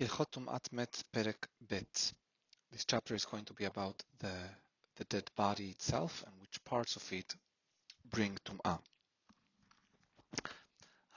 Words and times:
הלכות 0.00 0.30
טומאת 0.30 0.72
מת 0.72 1.02
פרק 1.10 1.46
ב' 1.70 1.78
This 2.72 2.84
chapter 2.86 3.14
is 3.14 3.26
going 3.26 3.44
to 3.44 3.52
be 3.52 3.64
about 3.64 4.02
the, 4.20 4.34
the 4.96 5.04
dead 5.04 5.30
body 5.36 5.70
itself 5.70 6.24
and 6.26 6.34
which 6.40 6.64
parts 6.64 6.96
of 6.96 7.12
it 7.12 7.34
bring 8.10 8.38
טומאה. 8.42 8.76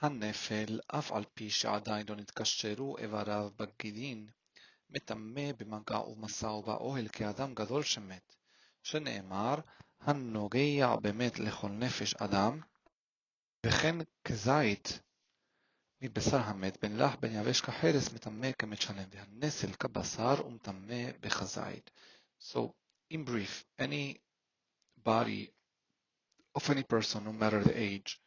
הנפל, 0.00 0.80
אף 0.86 1.12
על 1.12 1.24
פי 1.34 1.50
שעדיין 1.50 2.06
לא 2.08 2.16
נתקשרו 2.16 2.98
איבריו 2.98 3.50
בגידין, 3.56 4.28
מטמא 4.90 5.52
במגע 5.58 6.00
ומסע 6.00 6.50
ובאוהל 6.50 7.08
כאדם 7.08 7.54
גדול 7.54 7.82
שמת, 7.82 8.34
שנאמר, 8.82 9.54
הנוגע 10.00 10.96
במת 10.96 11.38
לכל 11.38 11.68
נפש 11.68 12.14
אדם, 12.14 12.60
וכן 13.66 13.96
כזית 14.24 15.00
מבשר 16.00 16.36
המת, 16.36 16.78
בין 16.82 16.96
לח 16.96 17.14
בין 17.20 17.32
יבש 17.40 17.60
כחרס, 17.60 18.12
מטמא 18.12 18.52
כמת 18.52 18.80
שלם, 18.80 19.04
והנסל 19.10 19.72
כבשר 19.72 20.46
ומטמא 20.46 21.10
בכזית. 21.20 21.90
So, 22.40 22.58
in 23.10 23.24
brief, 23.24 23.64
any 23.78 24.20
body 25.04 25.50
of 26.54 26.70
any 26.70 26.82
person, 26.82 27.24
no 27.24 27.32
matter 27.32 27.62
the 27.62 27.76
age, 27.78 28.20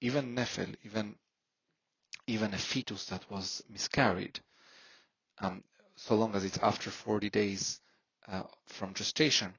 even 0.00 0.34
nefel, 0.34 0.74
even 0.84 1.14
even 2.26 2.54
a 2.54 2.58
fetus 2.58 3.06
that 3.06 3.30
was 3.30 3.62
miscarried, 3.68 4.40
um, 5.38 5.62
so 5.96 6.16
long 6.16 6.34
as 6.34 6.44
it's 6.44 6.58
after 6.58 6.90
40 6.90 7.30
days 7.30 7.80
uh, 8.26 8.42
from 8.66 8.94
gestation, 8.94 9.54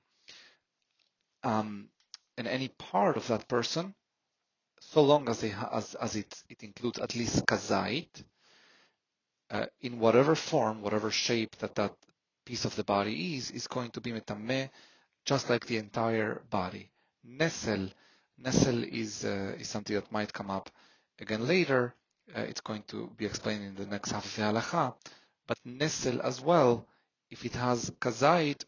um, 1.43 1.89
and 2.37 2.47
any 2.47 2.67
part 2.67 3.15
of 3.17 3.27
that 3.27 3.47
person 3.47 3.95
so 4.90 5.02
long 5.02 5.28
as, 5.28 5.40
they, 5.40 5.54
as, 5.72 5.94
as 5.94 6.16
it, 6.16 6.42
it 6.48 6.62
includes 6.62 6.98
at 6.98 7.14
least 7.14 7.46
kazait, 7.46 8.08
uh, 9.50 9.66
in 9.80 9.98
whatever 9.98 10.34
form, 10.34 10.82
whatever 10.82 11.10
shape 11.10 11.56
that 11.56 11.74
that 11.74 11.94
piece 12.44 12.64
of 12.64 12.74
the 12.74 12.84
body 12.84 13.36
is, 13.36 13.50
is 13.50 13.66
going 13.66 13.90
to 13.90 14.00
be 14.00 14.12
metameh, 14.12 14.68
just 15.24 15.48
like 15.48 15.66
the 15.66 15.76
entire 15.76 16.42
body. 16.50 16.90
Nesel, 17.26 17.92
nesel 18.42 18.82
is, 18.90 19.24
uh, 19.24 19.54
is 19.58 19.68
something 19.68 19.94
that 19.94 20.10
might 20.10 20.32
come 20.32 20.50
up 20.50 20.70
again 21.20 21.46
later. 21.46 21.94
Uh, 22.34 22.40
it's 22.40 22.60
going 22.60 22.82
to 22.88 23.10
be 23.16 23.26
explained 23.26 23.64
in 23.64 23.74
the 23.74 23.86
next 23.86 24.10
half 24.10 24.24
of 24.24 24.34
the 24.36 24.42
halacha. 24.42 24.94
But 25.46 25.58
nesel 25.66 26.20
as 26.20 26.40
well, 26.40 26.86
if 27.30 27.44
it 27.44 27.54
has 27.54 27.90
kazait, 28.00 28.64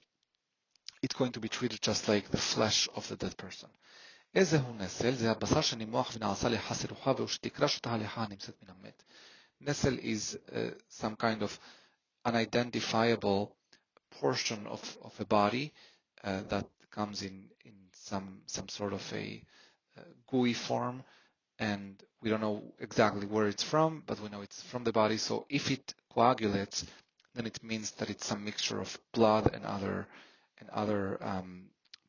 it's 1.03 1.15
going 1.15 1.33
to 1.33 1.41
be 1.41 1.49
treated 1.49 1.83
just 1.83 2.09
like 2.09 2.31
the 2.31 2.39
flesh 2.39 2.89
of 2.95 3.09
the 3.09 3.17
dead 3.17 3.37
person. 3.37 3.69
إذا 4.37 4.59
هو 4.59 4.89
there 4.99 5.31
are 5.31 5.35
passage 5.37 5.77
ni 5.79 5.87
moach 5.87 6.11
vina 6.13 6.27
asali 6.27 6.57
hasir 6.57 6.89
uhav 6.89 7.21
ushtikrash 7.21 7.81
tahali 7.81 8.05
hanim 8.05 8.41
set 8.41 8.55
minamet. 8.61 8.95
Is 10.03 10.37
uh, 10.53 10.71
some 10.89 11.15
kind 11.17 11.43
of 11.43 11.59
unidentifiable 12.25 13.55
portion 14.21 14.67
of, 14.67 14.99
of 15.05 15.15
a 15.21 15.25
body 15.25 15.73
uh, 16.25 16.43
that 16.49 16.67
comes 16.91 17.23
in, 17.23 17.49
in 17.65 17.73
some 17.93 18.41
some 18.47 18.69
sort 18.69 18.93
of 18.93 19.13
a 19.13 19.43
uh, 19.97 20.01
gooey 20.27 20.53
form 20.53 21.05
and 21.59 22.03
we 22.21 22.31
don't 22.31 22.41
know 22.41 22.63
exactly 22.81 23.27
where 23.27 23.47
it's 23.47 23.63
from, 23.63 24.03
but 24.07 24.21
we 24.21 24.29
know 24.31 24.41
it's 24.43 24.63
from 24.63 24.83
the 24.83 24.93
body. 24.93 25.19
So 25.19 25.47
if 25.49 25.71
it 25.71 25.95
coagulates, 26.13 26.85
then 27.35 27.47
it 27.47 27.63
means 27.63 27.93
that 27.93 28.11
it's 28.11 28.27
some 28.27 28.45
mixture 28.45 28.81
of 28.81 28.99
blood 29.13 29.55
and 29.55 29.65
other 29.65 30.09
and 30.59 30.71
other 30.71 31.19
um, 31.21 31.67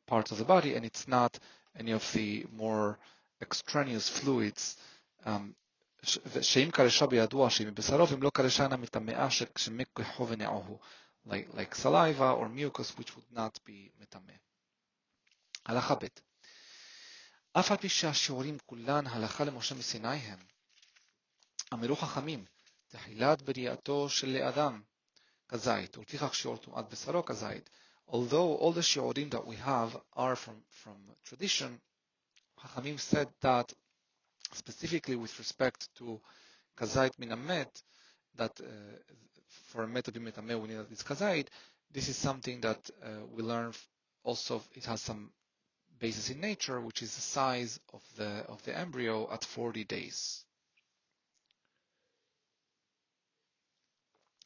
parts 0.08 0.32
of 0.32 0.38
the 0.38 0.46
body, 0.46 0.76
and 0.76 0.86
it's 0.86 1.08
not 1.08 1.38
any 1.77 1.93
of 1.93 2.15
the 2.15 2.47
more 2.57 2.99
extraneous 3.43 4.09
fluids, 4.09 4.77
שאם 6.43 6.71
קרשה 6.71 7.07
בידוע 7.07 7.51
שהיא 7.51 7.67
מבשרו, 7.67 8.09
ואם 8.09 8.23
לא 8.23 8.31
קרשה 8.35 8.65
אינה 8.65 8.77
מטמאה 8.77 9.29
שמקחו 9.57 10.29
ונעוהו, 10.29 10.79
like, 11.27 11.55
like 11.55 11.75
saliva 11.75 12.33
or 12.39 12.49
mucus 12.49 12.99
which 12.99 13.17
would 13.17 13.37
not 13.37 13.59
be 13.67 13.91
מטמא. 14.01 14.33
הלכה 15.67 15.95
ב' 15.95 16.07
אף 17.53 17.71
על 17.71 17.77
פי 17.77 17.89
שהשיעורים 17.89 18.59
כולן 18.67 19.07
הלכה 19.07 19.45
למשה 19.45 19.75
מסיני 19.75 20.09
הם, 20.09 20.39
אמרו 21.73 21.97
חכמים, 21.97 22.45
תחילת 22.89 23.43
בריאתו 23.43 24.09
של 24.09 24.29
לאדם 24.29 24.83
כזית, 25.49 25.97
ולפיכך 25.99 26.35
שיעור 26.35 26.57
טומאת 26.57 26.89
בשרו 26.89 27.25
כזית. 27.25 27.71
although 28.09 28.55
all 28.57 28.73
the 28.73 28.81
shiurim 28.81 29.31
that 29.31 29.47
we 29.47 29.57
have 29.57 29.97
are 30.15 30.37
from, 30.37 30.55
from 30.71 30.95
tradition, 31.25 31.81
Chachamim 32.61 32.99
said 32.99 33.29
that 33.41 33.73
specifically 34.53 35.17
with 35.17 35.39
respect 35.39 35.89
to 35.97 36.21
kazait 36.77 37.13
minamet, 37.19 37.83
that 38.37 38.61
uh, 38.61 38.65
for 39.69 39.83
a 39.85 39.89
met 39.89 40.05
to 40.05 40.13
be 40.13 40.21
metameh 40.21 40.61
we 40.61 40.69
need 40.69 40.89
this 40.91 41.03
kazait, 41.03 41.47
this 41.93 42.09
is 42.09 42.17
something 42.17 42.61
that 42.61 42.79
uh, 43.03 43.09
we 43.35 43.43
learn 43.43 43.73
also, 44.25 44.63
it 44.75 44.85
has 44.85 45.01
some 45.01 45.31
basis 45.99 46.31
in 46.31 46.41
nature, 46.41 46.81
which 46.81 47.03
is 47.03 47.15
the 47.15 47.21
size 47.21 47.81
of 47.93 48.03
the, 48.17 48.45
of 48.49 48.63
the 48.65 48.77
embryo 48.77 49.31
at 49.33 49.45
40 49.45 49.85
days. 49.85 50.45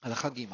הלכה 0.05 0.29
ג' 0.35 0.47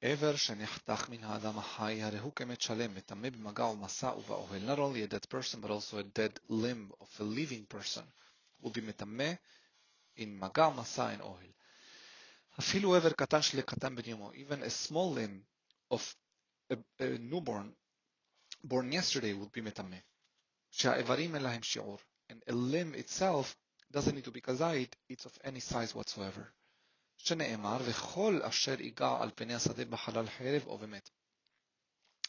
Ever 0.00 0.34
shenechtach 0.34 1.08
min 1.08 1.22
ha'adam 1.22 1.56
ha'chai 1.56 2.56
shalem 2.60 2.94
metame 2.94 3.32
b'magal 3.32 3.76
masa 3.76 4.14
uva'ohel. 4.14 4.62
Not 4.62 4.78
only 4.78 5.02
a 5.02 5.08
dead 5.08 5.28
person, 5.28 5.60
but 5.60 5.72
also 5.72 5.98
a 5.98 6.04
dead 6.04 6.38
limb 6.48 6.92
of 7.00 7.08
a 7.18 7.24
living 7.24 7.66
person 7.66 8.04
will 8.60 8.70
be 8.70 8.80
metame 8.80 9.38
in 10.16 10.38
magal 10.38 10.72
masa 10.76 11.12
and 11.12 11.22
ohel. 11.22 11.52
Afilu 12.60 12.96
ever 12.96 13.10
katan 13.10 13.42
shle 13.42 13.64
katan 13.64 13.96
ben 13.96 14.32
Even 14.36 14.62
a 14.62 14.70
small 14.70 15.10
limb 15.10 15.44
of 15.90 16.14
a, 16.70 16.78
a 17.00 17.18
newborn 17.18 17.74
born 18.62 18.92
yesterday 18.92 19.32
would 19.32 19.50
be 19.50 19.62
metame. 19.62 20.00
Sha'evarim 20.74 21.30
elahem 21.30 21.62
shi'ur. 21.62 21.98
And 22.28 22.40
a 22.46 22.52
limb 22.52 22.94
itself 22.94 23.56
doesn't 23.90 24.14
need 24.14 24.24
to 24.24 24.30
be 24.30 24.42
kazait, 24.42 24.92
it's 25.08 25.24
of 25.24 25.36
any 25.42 25.60
size 25.60 25.92
whatsoever. 25.92 26.52
שנאמר, 27.17 27.77
וכל 27.85 28.41
אשר 28.43 28.81
ייגע 28.81 29.17
על 29.21 29.31
פני 29.35 29.55
השדה 29.55 29.85
בחלל 29.85 30.27
חרב 30.27 30.67
או 30.67 30.77
במת. 30.77 31.09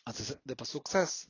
אז 0.07 0.37
the 0.49 0.55
pasuk 0.55 0.89
says 0.89 1.27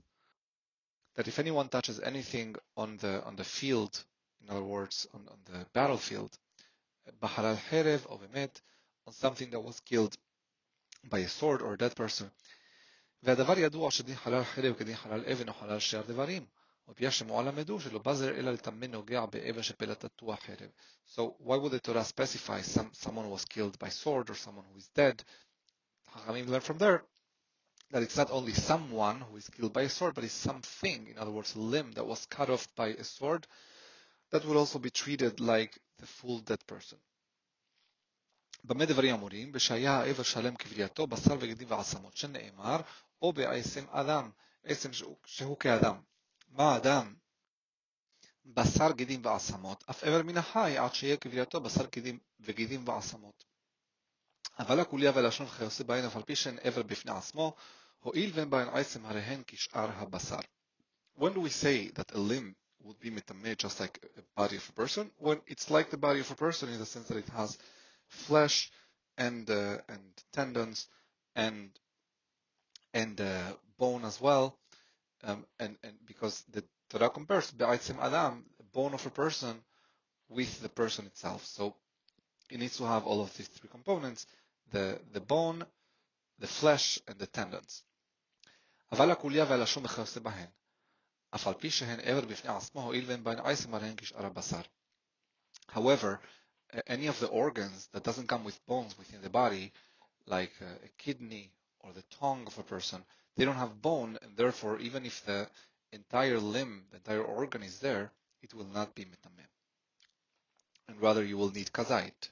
that 1.15 1.29
if 1.29 1.39
anyone 1.39 1.69
touches 1.69 2.01
anything 2.01 2.57
on 2.77 2.97
the 2.99 3.23
on 3.25 3.37
the 3.37 3.45
field, 3.45 4.05
in 4.41 4.51
other 4.51 4.65
words, 4.65 5.07
on, 5.15 5.29
on 5.29 5.39
the 5.45 5.67
battlefield, 5.73 6.39
בחלל 7.21 7.57
חרב 7.57 8.07
או 8.07 8.19
במת, 8.19 8.61
on 9.09 9.13
something 9.13 9.51
that 9.51 9.61
was 9.61 9.81
killed 9.81 10.17
by 11.05 11.19
a 11.19 11.29
sword 11.29 11.63
or 11.63 11.75
a 11.75 11.79
dead 11.79 11.95
person, 11.95 12.31
והדבר 13.23 13.59
ידוע 13.59 13.91
שדין 13.91 14.17
חלל 14.17 14.45
חרב 14.45 14.75
כדין 14.79 14.97
חלל 14.97 15.25
אבן 15.33 15.49
או 15.49 15.55
חלל 15.55 15.81
שאר 15.81 16.03
דברים. 16.03 16.47
למדו 17.31 17.81
שלא 17.81 17.99
בזר 17.99 18.37
אלא 18.37 18.53
לטמא 18.53 18.87
נוגע 18.87 19.27
באבן 19.27 19.63
שפלטתו 19.63 20.33
החרב. 20.33 20.71
So 21.07 21.37
why 21.39 21.57
would 21.57 21.73
the 21.73 21.81
Torah 21.81 22.05
specify 22.05 22.61
some, 22.63 22.91
someone 22.93 23.31
was 23.31 23.45
killed 23.45 23.79
by 23.79 23.89
sword 23.89 24.31
or 24.31 24.35
someone 24.35 24.65
who 24.71 24.79
is 24.79 24.89
dead? 24.95 25.23
Hachamim 26.15 26.49
learn 26.49 26.61
from 26.61 26.79
there 26.79 27.05
that 27.91 28.03
it's 28.03 28.17
not 28.17 28.31
only 28.31 28.53
someone 28.53 29.21
who 29.21 29.37
is 29.37 29.49
killed 29.49 29.73
by 29.73 29.83
a 29.83 29.89
sword, 29.89 30.15
but 30.15 30.25
it's 30.25 30.33
something, 30.33 31.07
in 31.09 31.19
other 31.19 31.31
words, 31.31 31.55
a 31.55 31.59
limb 31.59 31.93
that 31.93 32.07
was 32.07 32.27
cut 32.27 32.51
off 32.51 32.67
by 32.75 32.89
a 32.89 33.05
sword, 33.05 33.47
that 34.31 34.45
will 34.45 34.59
also 34.59 34.79
be 34.79 34.91
treated 34.91 35.41
like 35.41 35.79
the 35.99 36.07
full 36.07 36.39
dead 36.41 36.67
person. 36.67 36.99
במה 38.65 38.85
דברים 38.87 39.15
אמורים? 39.15 39.53
בשהיה 39.53 39.93
האבר 39.93 40.23
שלם 40.23 40.57
כבריאתו, 40.57 41.07
בשר 41.07 41.37
וגידים 41.41 41.71
ועצמות, 41.71 42.17
שנאמר, 42.17 42.81
או 43.23 43.33
בעצם 43.33 43.85
אדם, 43.91 44.31
עצם 44.65 44.91
שהוא 45.27 45.59
כאדם. 45.59 45.97
מה 46.51 46.73
האדם? 46.75 47.15
בשר 48.47 48.93
גידים 48.93 49.25
ועצמות, 49.25 49.85
אף 49.91 50.05
עבר 50.05 50.23
מן 50.23 50.37
החי 50.37 50.79
עד 50.79 50.95
שיהיה 50.95 51.17
כבריאתו 51.17 51.61
בשר 51.61 51.87
גידים 51.87 52.19
וגידים 52.41 52.89
ועצמות. 52.89 53.45
אבל 54.59 54.81
הקוליה 54.81 55.13
והלשון 55.15 55.47
וכיוצא 55.47 55.85
בהן 55.85 56.05
אף 56.05 56.17
על 56.17 56.23
פי 56.23 56.37
שהן 56.37 56.59
עבר 56.63 56.83
בפני 56.83 57.13
עצמו, 57.13 57.55
הואיל 58.01 58.31
ואין 58.35 58.51
בהן 58.51 58.69
עצם 58.69 59.07
הרי 59.07 59.21
הן 59.21 59.43
כשאר 59.47 59.91
הבשר. 59.91 60.41
When 61.17 61.33
do 61.33 61.41
we 61.41 61.51
say 61.51 61.91
that 61.95 62.13
a 62.13 62.19
limb 62.19 62.55
would 62.83 62.99
be 63.01 63.11
metameh 63.11 63.57
just 63.57 63.81
like 63.81 63.99
a 64.19 64.23
body 64.37 64.57
of 64.57 64.69
a 64.69 64.73
person? 64.73 65.11
When 65.19 65.41
it's 65.47 65.71
like 65.71 65.91
the 65.91 65.97
body 65.97 66.21
of 66.21 66.31
a 66.31 66.35
person 66.35 66.69
in 66.69 66.79
the 66.79 66.87
sense 66.87 67.09
that 67.09 67.19
it 67.19 67.29
has 67.29 67.57
flesh 68.09 68.71
and 69.17 69.49
uh, 69.49 69.79
and 69.89 70.03
tendons 70.33 70.89
and 71.35 71.71
and 72.93 73.21
uh, 73.21 73.53
bone 73.79 74.05
as 74.05 74.21
well, 74.21 74.58
um, 75.25 75.45
and, 75.59 75.77
and 75.83 75.95
because 76.07 76.43
the 76.53 76.65
Torah 76.91 77.11
compares 77.11 77.51
Be'aitzim 77.51 77.99
Adam, 78.01 78.45
bone 78.73 78.95
of 78.95 79.07
a 79.07 79.11
person, 79.11 79.61
with 80.29 80.61
the 80.63 80.69
person 80.69 81.07
itself. 81.07 81.45
So 81.47 81.75
it 82.51 82.59
needs 82.59 82.77
to 82.79 82.85
have 82.85 83.05
all 83.05 83.23
of 83.23 83.37
these 83.37 83.49
three 83.49 83.69
components, 83.71 84.27
the, 84.73 85.01
the 85.13 85.21
bone, 85.21 85.65
the 86.39 86.47
flesh, 86.47 86.99
and 87.09 87.19
the 87.19 87.27
tendons. 87.27 87.83
אבל 88.93 89.11
הקוליה 89.11 89.45
והלשון 89.45 89.85
וכיוצא 89.85 90.21
בהן. 90.21 90.47
אף 91.35 91.47
על 91.47 91.55
פי 91.55 91.71
שהן 91.71 92.01
עבר 92.01 92.21
בפני 92.21 92.51
עצמו, 92.51 92.83
הואיל 92.83 93.05
והן 93.07 93.25
בהן 93.25 93.39
עשם 93.39 93.75
הרי 93.75 93.89
הן 93.89 93.97
כשאר 93.97 94.27
הבשר. 94.27 94.63
However, 95.69 96.21
any 96.87 97.07
of 97.07 97.19
the 97.21 97.29
organs 97.29 97.89
that 97.93 98.05
doesn't 98.05 98.29
come 98.29 98.45
with 98.45 98.59
bones 98.67 98.97
within 98.99 99.23
the 99.23 99.31
body, 99.31 99.73
like 100.27 100.53
a 100.61 100.89
kidney 100.99 101.51
or 101.81 101.93
the 101.93 102.03
tongue 102.21 102.45
of 102.47 102.59
a 102.59 102.63
person, 102.63 103.05
they 103.39 103.45
don't 103.45 103.57
have 103.57 103.83
bone, 103.83 104.19
and 104.23 104.37
therefore, 104.37 104.79
even 104.79 105.05
if 105.05 105.25
the 105.25 105.49
entire 105.93 106.39
limb, 106.39 106.85
the 106.91 106.97
entire 106.97 107.23
organ 107.23 107.63
is 107.63 107.81
there, 107.81 108.13
it 108.43 108.55
will 108.55 108.67
not 108.67 108.95
be 108.95 109.05
mitameh. 109.05 109.49
And 110.89 111.01
rather, 111.01 111.25
you 111.25 111.37
will 111.37 111.51
need 111.51 111.73
kazait. 111.73 112.31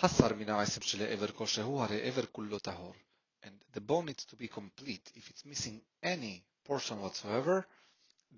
חסר 0.00 0.34
מן 0.34 0.48
העשב 0.48 0.80
של 0.80 1.02
העבר 1.02 1.32
כלשהו, 1.32 1.82
הרי 1.82 2.08
עבר 2.08 2.26
כולו 2.26 2.58
טהור. 2.58 2.94
And 3.42 3.52
the 3.72 3.80
bone 3.80 4.06
needs 4.06 4.24
to 4.24 4.36
be 4.36 4.48
complete. 4.48 5.12
If 5.14 5.30
it's 5.30 5.44
missing 5.44 5.80
any 6.02 6.44
portion 6.64 7.00
whatsoever, 7.00 7.66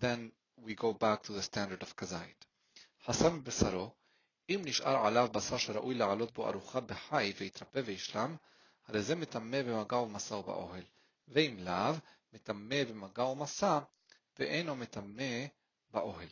then 0.01 0.33
we 0.57 0.75
go 0.75 0.93
back 0.93 1.23
to 1.25 1.33
the 1.33 1.43
standard 1.43 1.83
of 1.83 1.97
kazait. 1.97 2.47
חסר 3.05 3.31
מבשרו, 3.31 3.91
אם 4.51 4.63
נשאר 4.65 5.07
עליו 5.07 5.29
בשר 5.33 5.57
שראוי 5.57 5.95
לעלות 5.95 6.33
בו 6.33 6.49
ארוחה 6.49 6.81
בחי 6.81 7.33
ויתרפא 7.39 7.81
וישלם, 7.85 8.37
הרי 8.87 9.03
זה 9.03 9.15
מטמא 9.15 9.63
במגע 9.63 9.97
ומסע 9.97 10.35
ובאוהל. 10.35 10.83
ואם 11.31 11.59
לאו, 11.59 11.95
מטמא 12.33 12.85
במגע 12.85 13.25
ומסע, 13.25 13.79
ואינו 14.39 14.77
מטמא 14.77 15.47
באוהל. 15.91 16.29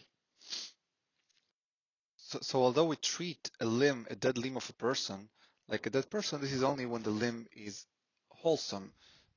So, 2.16 2.38
so 2.40 2.62
although 2.62 2.86
we 2.86 2.96
treat 2.96 3.50
a 3.60 3.66
limb, 3.66 4.06
a 4.10 4.16
dead 4.16 4.38
limb 4.38 4.56
of 4.56 4.68
a 4.68 4.72
person, 4.72 5.28
like 5.68 5.86
a 5.86 5.90
dead 5.90 6.10
person, 6.10 6.40
this 6.40 6.52
is 6.52 6.62
only 6.62 6.86
when 6.86 7.02
the 7.02 7.10
limb 7.10 7.46
is 7.52 7.86
wholesome. 8.28 8.92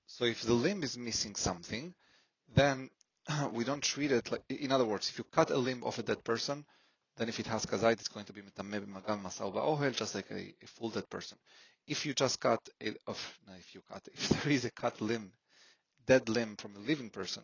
So 0.08 0.26
if 0.26 0.42
the 0.42 0.54
limb 0.54 0.84
is 0.84 0.98
missing 0.98 1.36
something, 1.36 1.94
then 2.56 2.90
we 3.52 3.64
don't 3.64 3.84
treat 3.84 4.12
it 4.12 4.32
like, 4.32 4.44
in 4.50 4.72
other 4.72 4.86
words, 4.86 5.10
if 5.10 5.18
you 5.18 5.24
cut 5.26 5.52
a 5.52 5.58
limb 5.58 5.84
of 5.84 6.00
a 6.00 6.04
dead 6.04 6.24
person, 6.24 6.66
then 7.18 7.30
if 7.30 7.40
it 7.40 7.48
has 7.48 7.66
kazait, 7.66 7.94
it's 7.94 8.08
going 8.08 8.26
to 8.26 8.34
be 8.34 8.42
mitameh 8.42 8.80
b'magam 8.80 9.24
masau 9.24 9.54
ba'ohel, 9.54 9.96
just 9.96 10.16
like 10.16 10.30
a, 10.32 10.54
a, 10.64 10.68
full 10.68 10.90
dead 10.90 11.10
person. 11.10 11.38
If 11.88 12.06
you 12.06 12.14
just 12.14 12.40
cut 12.40 12.68
a, 12.82 12.94
of, 13.08 13.40
no, 13.48 13.54
if 13.58 13.74
you 13.74 13.82
cut, 13.92 14.08
if 14.14 14.30
there 14.30 14.52
is 14.52 14.66
a 14.66 14.72
cut 14.72 15.02
limb, 15.02 15.32
dead 16.07 16.29
limb 16.29 16.57
from 16.57 16.77
a 16.77 16.81
living 16.81 17.11
person, 17.11 17.43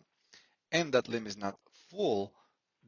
and 0.71 0.93
that 0.93 1.07
limb 1.07 1.27
is 1.27 1.37
not 1.37 1.57
full, 1.89 2.33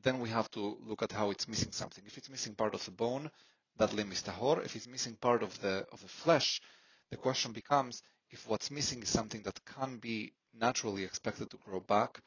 then 0.03 0.19
we 0.19 0.29
have 0.29 0.49
to 0.51 0.77
look 0.85 1.03
at 1.03 1.11
how 1.11 1.31
it's 1.31 1.47
missing 1.47 1.71
something. 1.71 2.03
If 2.05 2.17
it's 2.17 2.29
missing 2.29 2.55
part 2.55 2.73
of 2.73 2.83
the 2.85 2.91
bone, 2.91 3.29
that 3.77 3.93
limb 3.93 4.11
is 4.11 4.23
tahor. 4.23 4.63
If 4.65 4.75
it's 4.75 4.87
missing 4.87 5.15
part 5.15 5.43
of 5.43 5.59
the 5.61 5.85
of 5.91 6.01
the 6.01 6.07
flesh, 6.07 6.61
the 7.09 7.17
question 7.17 7.51
becomes 7.51 8.03
if 8.29 8.47
what's 8.47 8.71
missing 8.71 9.01
is 9.01 9.09
something 9.09 9.41
that 9.43 9.63
can 9.65 9.97
be 9.97 10.33
naturally 10.53 11.03
expected 11.03 11.49
to 11.49 11.57
grow 11.57 11.79
back 11.79 12.21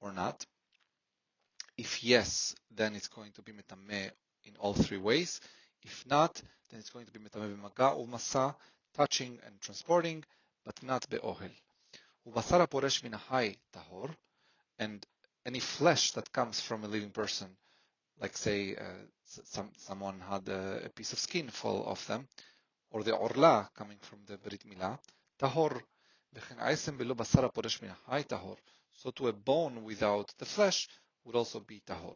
or 0.00 0.12
not. 0.12 0.44
If 1.76 2.02
yes, 2.04 2.54
then 2.70 2.94
it's 2.94 3.08
going 3.08 3.32
to 3.32 3.42
be 3.42 3.52
metameh 3.52 4.10
in 4.44 4.56
all 4.58 4.74
three 4.74 4.98
ways. 4.98 5.40
If 5.82 6.06
not, 6.06 6.42
then 6.68 6.80
it's 6.80 6.90
going 6.90 7.06
to 7.06 7.12
be 7.12 7.20
metameh 7.20 7.56
b'maga 7.56 7.96
u'masa, 7.96 8.54
touching 8.94 9.38
and 9.46 9.60
transporting, 9.60 10.24
but 10.64 10.82
not 10.82 11.08
be'ohel. 11.08 11.50
Ubasara 12.28 12.66
poresh 12.68 13.02
minahai 13.02 13.56
tahor, 13.72 14.14
and 14.78 15.06
any 15.46 15.60
flesh 15.60 16.12
that 16.12 16.32
comes 16.32 16.60
from 16.60 16.84
a 16.84 16.88
living 16.88 17.10
person, 17.10 17.48
like 18.20 18.36
say 18.36 18.76
uh, 18.76 18.82
some 19.24 19.70
someone 19.78 20.20
had 20.20 20.48
a, 20.48 20.82
a, 20.84 20.88
piece 20.90 21.12
of 21.12 21.18
skin 21.18 21.48
fall 21.48 21.84
off 21.84 22.06
them, 22.06 22.28
or 22.90 23.02
the 23.02 23.14
orla 23.14 23.70
coming 23.74 23.98
from 24.02 24.18
the 24.26 24.36
brit 24.36 24.64
milah, 24.68 24.98
tahor. 25.40 25.80
So 28.92 29.10
to 29.10 29.28
a 29.28 29.32
bone 29.32 29.82
without 29.82 30.32
the 30.38 30.44
flesh 30.44 30.88
would 31.24 31.34
also 31.34 31.60
be 31.60 31.80
tahor. 31.80 32.14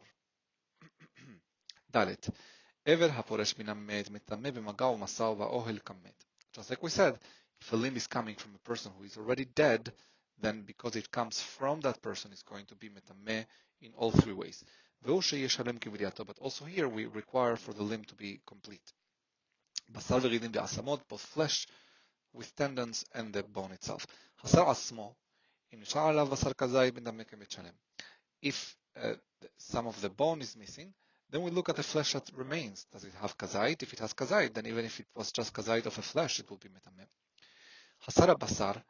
Dalet. 1.91 2.29
Ever 2.85 3.09
haporesh 3.09 3.55
minamet 3.55 4.09
metame 4.09 4.51
b'magao 4.51 4.97
masao 4.97 5.35
va'ohel 5.35 5.81
kamed. 5.83 6.13
Just 6.53 6.69
like 6.69 6.83
we 6.83 6.89
said, 6.89 7.19
if 7.61 7.71
a 7.73 7.75
limb 7.75 7.95
is 7.95 8.07
coming 8.07 8.35
from 8.35 8.55
a 8.55 8.59
person 8.59 8.91
who 8.97 9.03
is 9.05 9.17
already 9.17 9.45
dead, 9.45 9.91
then 10.41 10.61
because 10.63 10.95
it 10.95 11.11
comes 11.11 11.41
from 11.41 11.81
that 11.81 12.01
person, 12.01 12.31
it's 12.31 12.43
going 12.43 12.65
to 12.65 12.75
be 12.75 12.89
metameh 12.89 13.45
in 13.81 13.93
all 13.95 14.11
three 14.11 14.33
ways. 14.33 14.63
But 15.01 15.11
also 15.11 16.65
here 16.65 16.89
we 16.89 17.05
require 17.05 17.55
for 17.55 17.73
the 17.73 17.83
limb 17.83 18.03
to 18.05 18.15
be 18.15 18.41
complete. 18.45 18.93
both 21.07 21.21
flesh 21.21 21.67
with 22.33 22.55
tendons 22.55 23.05
and 23.13 23.33
the 23.33 23.43
bone 23.43 23.71
itself. 23.71 24.07
If 28.41 28.77
uh, 29.01 29.13
some 29.57 29.87
of 29.87 30.01
the 30.01 30.09
bone 30.09 30.41
is 30.41 30.55
missing, 30.55 30.93
then 31.29 31.41
we 31.41 31.51
look 31.51 31.69
at 31.69 31.75
the 31.75 31.83
flesh 31.83 32.13
that 32.13 32.29
remains. 32.35 32.85
Does 32.91 33.03
it 33.03 33.13
have 33.15 33.37
kazait? 33.37 33.81
If 33.83 33.93
it 33.93 33.99
has 33.99 34.13
kazait, 34.13 34.53
then 34.53 34.65
even 34.67 34.85
if 34.85 34.99
it 34.99 35.07
was 35.15 35.31
just 35.31 35.53
kazait 35.53 35.85
of 35.85 35.97
a 35.97 36.01
flesh, 36.01 36.39
it 36.39 36.49
will 36.49 36.57
be 36.57 36.69
metameh. 38.08 38.80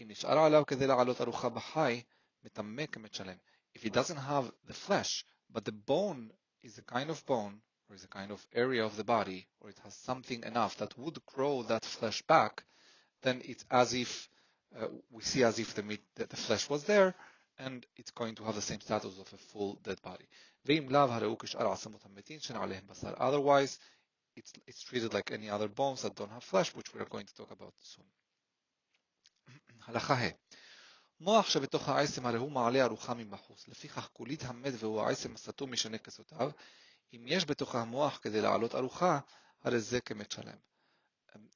אם 0.00 0.08
נשאר 0.08 0.38
עליו 0.38 0.66
כדי 0.66 0.86
לעלות 0.86 1.20
ארוחה 1.20 1.48
בחי, 1.48 2.02
מטמא 2.44 2.86
כמת 2.86 3.14
שלם. 3.14 3.36
If 3.74 3.82
he 3.82 3.90
doesn't 3.90 4.18
have 4.18 4.50
the 4.66 4.74
flesh, 4.74 5.24
but 5.52 5.64
the 5.64 5.72
bone 5.72 6.30
is 6.62 6.78
a 6.78 6.82
kind 6.82 7.10
of 7.10 7.24
bone, 7.26 7.60
or 7.88 7.94
is 7.94 8.04
a 8.04 8.08
kind 8.08 8.30
of 8.30 8.46
area 8.52 8.84
of 8.84 8.96
the 8.96 9.04
body, 9.04 9.46
or 9.60 9.70
it 9.70 9.78
has 9.84 9.94
something 9.94 10.42
enough 10.44 10.76
that 10.78 10.98
would 10.98 11.24
grow 11.26 11.62
that 11.62 11.84
flesh 11.84 12.22
back, 12.22 12.64
then 13.22 13.40
it's 13.44 13.64
as 13.70 13.94
if 13.94 14.28
uh, 14.78 14.88
we 15.10 15.22
see 15.22 15.44
as 15.44 15.58
if 15.58 15.74
the 15.74 15.82
meat, 15.82 16.02
the, 16.16 16.26
the 16.26 16.36
flesh 16.36 16.68
was 16.68 16.84
there, 16.84 17.14
and 17.58 17.86
it's 17.96 18.10
going 18.10 18.34
to 18.34 18.44
have 18.44 18.54
the 18.54 18.62
same 18.62 18.80
status 18.80 19.18
of 19.18 19.32
a 19.32 19.36
full 19.36 19.78
dead 19.82 20.00
body. 20.02 20.26
Otherwise, 23.18 23.78
it's, 24.34 24.52
it's 24.66 24.82
treated 24.82 25.12
like 25.12 25.30
any 25.30 25.50
other 25.50 25.68
bones 25.68 26.02
that 26.02 26.14
don't 26.14 26.30
have 26.30 26.42
flesh, 26.42 26.74
which 26.74 26.94
we 26.94 27.00
are 27.00 27.06
going 27.06 27.26
to 27.26 27.34
talk 27.34 27.50
about 27.50 27.74
soon. 27.80 28.04
הלכה 29.86 30.14
ה' 30.14 30.30
מוח 31.20 31.50
שבתוך 31.50 31.88
העצם 31.88 32.26
הרי 32.26 32.38
הוא 32.38 32.52
מעלה 32.52 32.84
ארוחה 32.84 33.14
מבחוץ, 33.14 33.68
לפיכך 33.68 34.08
כולית 34.12 34.42
המת 34.42 34.72
והוא 34.78 35.02
העצם 35.02 35.34
הסתום 35.34 35.72
משנה 35.72 35.98
כסותיו, 35.98 36.50
אם 37.12 37.24
יש 37.26 37.44
בתוך 37.44 37.74
המוח 37.74 38.18
כדי 38.22 38.40
לעלות 38.40 38.74
ארוחה, 38.74 39.18
הרי 39.64 39.80
זה 39.80 40.00
כמת 40.00 40.30
שלם. 40.30 40.56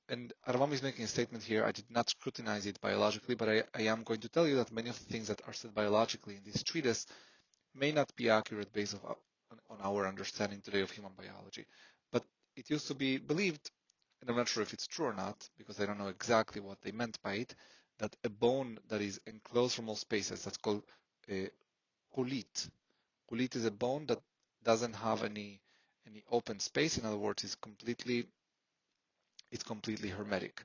And 0.09 0.33
Arvam 0.47 0.73
is 0.73 0.83
making 0.83 1.05
a 1.05 1.09
statement 1.09 1.43
here. 1.43 1.65
I 1.65 1.73
did 1.73 1.91
not 1.91 2.09
scrutinize 2.09 2.65
it 2.67 2.81
biologically, 2.81 3.35
but 3.35 3.49
I, 3.49 3.63
I 3.75 3.83
am 3.83 4.05
going 4.05 4.21
to 4.21 4.29
tell 4.29 4.47
you 4.47 4.57
that 4.57 4.71
many 4.73 4.89
of 4.89 4.99
the 4.99 5.05
things 5.05 5.27
that 5.29 5.43
are 5.47 5.53
said 5.53 5.75
biologically 5.75 6.37
in 6.37 6.45
this 6.45 6.63
treatise 6.63 7.07
may 7.75 7.93
not 7.93 8.15
be 8.17 8.31
accurate 8.31 8.73
based 8.73 8.97
on, 9.05 9.17
on 9.69 9.79
our 9.83 10.07
understanding 10.07 10.61
today 10.63 10.81
of 10.81 10.91
human 10.93 11.13
biology. 11.17 11.67
But 12.13 12.25
it 12.55 12.71
used 12.71 12.87
to 12.87 12.95
be 12.95 13.19
believed, 13.19 13.71
and 14.21 14.31
I'm 14.31 14.37
not 14.37 14.49
sure 14.49 14.63
if 14.63 14.73
it's 14.73 14.87
true 14.87 15.07
or 15.07 15.13
not, 15.13 15.49
because 15.59 15.81
I 15.81 15.87
don't 15.87 15.99
know 15.99 16.09
exactly 16.09 16.61
what 16.61 16.81
they 16.83 16.93
meant 16.93 17.19
by 17.23 17.35
it, 17.35 17.55
that 18.02 18.16
a 18.24 18.30
bone 18.30 18.80
that 18.90 19.00
is 19.00 19.22
enclosed 19.28 19.76
from 19.76 19.88
all 19.88 19.96
spaces, 19.96 20.44
that's 20.44 20.58
called 20.58 20.82
a 21.30 21.50
kulit. 22.18 22.70
Kulit 23.32 23.56
is 23.56 23.64
a 23.66 23.72
bone 23.72 24.08
that 24.08 24.20
doesn't 24.64 24.96
have 24.96 25.24
any 25.24 25.62
any 26.08 26.24
open 26.32 26.60
space. 26.60 26.98
In 26.98 27.06
other 27.06 27.18
words, 27.18 27.44
it's 27.44 27.54
completely 27.54 28.26
it's 29.52 29.64
completely 29.64 30.10
hermetic. 30.10 30.64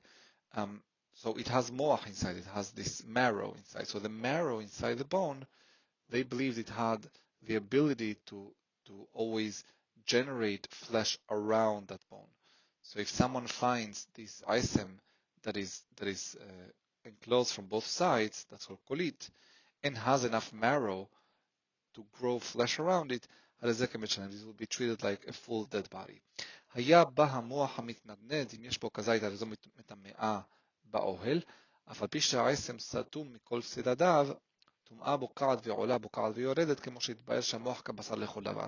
Um, 0.55 0.81
so 1.13 1.35
it 1.35 1.47
has 1.49 1.69
moach 1.69 2.07
inside. 2.07 2.37
It 2.37 2.45
has 2.55 2.71
this 2.71 3.03
marrow 3.05 3.53
inside. 3.55 3.87
So 3.87 3.99
the 3.99 4.09
marrow 4.09 4.57
inside 4.59 4.97
the 4.97 5.05
bone, 5.05 5.45
they 6.09 6.23
believed 6.23 6.57
it 6.57 6.69
had 6.69 7.05
the 7.45 7.55
ability 7.55 8.17
to 8.27 8.51
to 8.87 9.07
always 9.13 9.63
generate 10.07 10.67
flesh 10.71 11.19
around 11.29 11.89
that 11.89 12.01
bone. 12.09 12.31
So 12.81 12.99
if 12.99 13.09
someone 13.09 13.45
finds 13.45 14.07
this 14.15 14.41
isem 14.47 14.89
that 15.43 15.55
is 15.55 15.83
that 15.97 16.07
is 16.07 16.35
uh, 16.41 16.71
and 17.07 17.47
from 17.47 17.65
both 17.65 17.85
sides, 17.85 18.45
that's 18.49 18.65
called 18.65 18.79
kulit, 18.89 19.29
and 19.83 19.97
has 19.97 20.25
enough 20.25 20.51
marrow 20.51 21.07
to 21.93 22.05
grow 22.19 22.39
flesh 22.39 22.79
around 22.79 23.11
it, 23.11 23.27
הרזקם 23.61 24.01
משלם, 24.01 24.29
this 24.29 24.43
will 24.43 24.53
be 24.53 24.65
treated 24.65 25.01
like 25.03 25.25
a 25.27 25.33
full 25.33 25.65
dead 25.65 25.89
body. 25.89 26.19
היה 26.73 27.05
בה 27.05 27.25
המוח 27.25 27.79
המתנדנד, 27.79 28.53
אם 28.57 28.63
יש 28.63 28.77
בו 28.79 28.93
כזית, 28.93 29.23
הרי 29.23 29.37
זו 29.37 29.45
מטמאה 29.77 30.39
באוהל, 30.85 31.41
אף 31.91 32.01
על 32.01 32.07
פי 32.07 32.21
שהעשם 32.21 32.79
סתום 32.79 33.33
מכל 33.33 33.61
סדדיו, 33.61 34.27
טומאה 34.83 35.17
בוקעת 35.17 35.67
ועולה, 35.67 35.97
בוקעת 35.97 36.31
ויורדת, 36.35 36.79
כמו 36.79 37.01
שהתבהר 37.01 37.41
שהמוח 37.41 37.81
כבשר 37.85 38.15
לכל 38.15 38.43
דבר. 38.43 38.65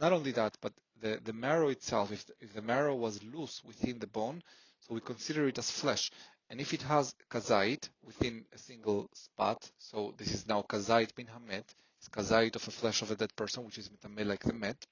Not 0.00 0.12
only 0.12 0.32
that, 0.32 0.56
but 0.60 0.72
the, 1.00 1.18
the 1.24 1.32
marrow 1.32 1.68
itself, 1.68 2.12
if 2.12 2.26
the, 2.26 2.32
if 2.40 2.52
the 2.54 2.62
marrow 2.62 2.94
was 2.94 3.22
loose 3.22 3.64
within 3.64 3.98
the 3.98 4.06
bone, 4.06 4.40
so 4.80 4.94
we 4.94 5.00
consider 5.00 5.48
it 5.48 5.58
as 5.58 5.70
flesh 5.70 6.12
and 6.50 6.60
if 6.60 6.72
it 6.72 6.82
has 6.82 7.14
kazait 7.30 7.88
within 8.02 8.44
a 8.52 8.58
single 8.58 9.08
spot, 9.12 9.70
so 9.78 10.14
this 10.16 10.32
is 10.32 10.46
now 10.46 10.62
kazait 10.62 11.14
bin 11.14 11.26
hamet, 11.26 11.64
it's 11.98 12.08
kazait 12.08 12.56
of 12.56 12.64
the 12.64 12.70
flesh 12.70 13.02
of 13.02 13.10
a 13.10 13.16
dead 13.16 13.34
person, 13.36 13.64
which 13.64 13.78
is 13.78 13.90
mitameh 13.90 14.26
like 14.26 14.42
the 14.42 14.52
met. 14.52 14.86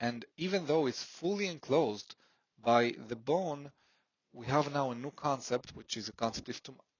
And 0.00 0.24
even 0.36 0.66
though 0.66 0.86
it's 0.86 1.02
fully 1.02 1.46
enclosed 1.46 2.14
by 2.62 2.94
the 3.08 3.16
bone, 3.16 3.70
we 4.32 4.46
have 4.46 4.72
now 4.72 4.90
a 4.90 4.94
new 4.94 5.10
concept, 5.10 5.74
which 5.74 5.96
is 5.96 6.08
a 6.08 6.12
concept 6.12 6.48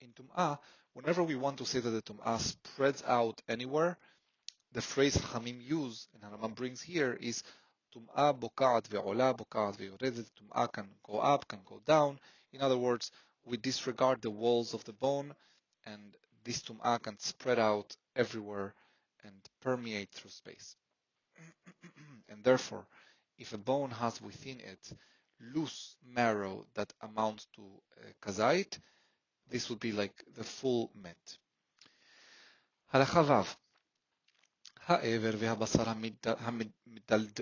in 0.00 0.12
tum'ah. 0.12 0.58
Whenever 0.94 1.22
we 1.22 1.36
want 1.36 1.58
to 1.58 1.66
say 1.66 1.80
that 1.80 1.90
the 1.90 2.02
tum'ah 2.02 2.38
spreads 2.38 3.02
out 3.06 3.42
anywhere, 3.48 3.98
the 4.72 4.82
phrase 4.82 5.16
Hamim 5.16 5.62
use, 5.62 6.08
and 6.14 6.22
Harambam 6.22 6.54
brings 6.54 6.82
here, 6.82 7.16
is 7.20 7.42
Tum'a 7.94 8.38
boka'at 8.38 8.88
ve'ola, 8.88 9.34
boka'at 9.34 9.76
ve'yoredet. 9.76 10.30
Tum'a 10.38 10.70
can 10.70 10.88
go 11.02 11.18
up, 11.18 11.48
can 11.48 11.60
go 11.64 11.80
down. 11.86 12.18
In 12.53 12.61
other 12.61 12.77
words, 12.77 13.11
we 13.45 13.57
disregard 13.57 14.21
the 14.21 14.29
walls 14.29 14.73
of 14.73 14.83
the 14.83 14.93
bone, 14.93 15.33
and 15.85 16.15
this 16.43 16.61
Tum'a 16.61 17.01
can 17.01 17.17
spread 17.19 17.59
out 17.59 17.95
everywhere 18.15 18.73
and 19.23 19.33
permeate 19.61 20.11
through 20.11 20.31
space. 20.31 20.75
and 22.29 22.43
therefore, 22.43 22.85
if 23.37 23.53
a 23.53 23.57
bone 23.57 23.91
has 23.91 24.21
within 24.21 24.59
it 24.59 24.93
loose 25.39 25.95
marrow 26.05 26.65
that 26.75 26.93
amounts 27.01 27.47
to 27.55 27.61
uh, 27.61 28.03
kazait, 28.21 28.77
this 29.49 29.69
would 29.69 29.79
be 29.79 29.91
like 29.91 30.23
the 30.35 30.43
full 30.43 30.91
met. 30.95 31.37
הלכה 32.93 33.21
ו' 33.21 33.61
האבר 34.87 35.33
והבשר 35.39 35.89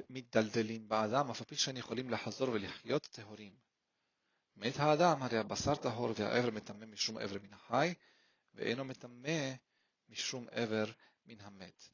המדלדלים 0.07 0.87
באדם, 0.87 1.31
אף 1.31 1.39
על 1.39 1.45
פי 1.45 1.55
שהם 1.55 1.77
יכולים 1.77 2.09
לחזור 2.09 2.49
ולחיות 2.49 3.07
טהורים. 3.11 3.62
מת 4.57 4.79
האדם, 4.79 5.23
הרי 5.23 5.37
הבשר 5.37 5.75
טהור 5.75 6.11
והאבר 6.15 6.51
מטמא 6.51 6.85
משום 6.85 7.17
אבר 7.17 7.37
מן 7.43 7.53
החי, 7.53 7.93
ואינו 8.53 8.85
מטמא 8.85 9.53
משום 10.09 10.47
אבר 10.49 10.85
מן 11.25 11.41
המת. 11.41 11.89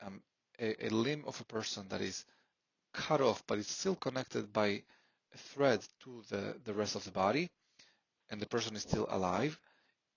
Um, 0.00 0.22
a, 0.58 0.86
a 0.86 0.88
limb 0.90 1.24
of 1.26 1.40
a 1.40 1.44
person 1.44 1.88
that 1.88 2.00
is 2.00 2.24
cut 2.92 3.20
off, 3.20 3.42
but 3.46 3.58
it's 3.58 3.70
still 3.70 3.96
connected 3.96 4.52
by 4.52 4.82
a 5.34 5.38
thread 5.38 5.80
to 6.00 6.22
the, 6.30 6.56
the 6.64 6.72
rest 6.72 6.96
of 6.96 7.04
the 7.04 7.10
body, 7.10 7.50
and 8.30 8.40
the 8.40 8.46
person 8.46 8.74
is 8.76 8.82
still 8.82 9.06
alive, 9.10 9.58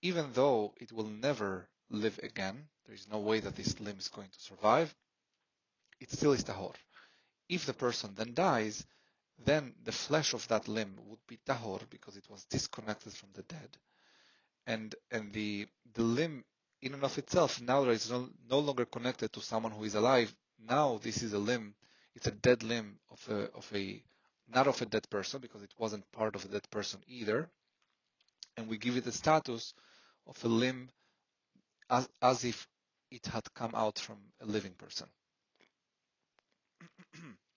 even 0.02 0.32
though 0.32 0.74
it 0.78 0.92
will 0.92 1.08
never 1.08 1.68
live 1.90 2.18
again, 2.22 2.68
there 2.86 2.94
is 2.94 3.08
no 3.08 3.18
way 3.18 3.40
that 3.40 3.56
this 3.56 3.78
limb 3.80 3.98
is 3.98 4.08
going 4.08 4.28
to 4.28 4.40
survive, 4.40 4.94
it 6.00 6.10
still 6.10 6.32
is 6.32 6.44
tahor. 6.44 6.74
If 7.48 7.66
the 7.66 7.74
person 7.74 8.14
then 8.14 8.34
dies, 8.34 8.84
then 9.45 9.73
the 9.83 9.91
flesh 9.91 10.33
of 10.33 10.47
that 10.49 10.67
limb 10.67 10.95
would 11.07 11.25
be 11.27 11.37
tahor 11.45 11.81
because 11.89 12.17
it 12.17 12.29
was 12.29 12.43
disconnected 12.45 13.13
from 13.13 13.29
the 13.33 13.43
dead. 13.43 13.77
And, 14.67 14.93
and 15.11 15.31
the, 15.33 15.67
the 15.93 16.03
limb 16.03 16.43
in 16.81 16.93
and 16.93 17.03
of 17.03 17.17
itself, 17.17 17.61
now 17.61 17.83
that 17.83 17.91
it's 17.91 18.09
no, 18.09 18.29
no 18.49 18.59
longer 18.59 18.85
connected 18.85 19.31
to 19.33 19.41
someone 19.41 19.71
who 19.71 19.83
is 19.83 19.95
alive, 19.95 20.33
now 20.67 20.99
this 21.01 21.23
is 21.23 21.33
a 21.33 21.39
limb, 21.39 21.73
it's 22.15 22.27
a 22.27 22.31
dead 22.31 22.63
limb 22.63 22.99
of 23.11 23.27
a, 23.29 23.51
of 23.53 23.69
a, 23.73 24.01
not 24.53 24.67
of 24.67 24.81
a 24.81 24.85
dead 24.85 25.09
person 25.09 25.39
because 25.39 25.63
it 25.63 25.73
wasn't 25.77 26.09
part 26.11 26.35
of 26.35 26.45
a 26.45 26.49
dead 26.49 26.69
person 26.69 26.99
either. 27.07 27.49
And 28.57 28.67
we 28.67 28.77
give 28.77 28.97
it 28.97 29.05
the 29.05 29.11
status 29.11 29.73
of 30.27 30.43
a 30.43 30.47
limb 30.47 30.89
as, 31.89 32.07
as 32.21 32.43
if 32.43 32.67
it 33.11 33.25
had 33.27 33.53
come 33.53 33.71
out 33.73 33.99
from 33.99 34.17
a 34.41 34.45
living 34.45 34.73
person. 34.73 35.07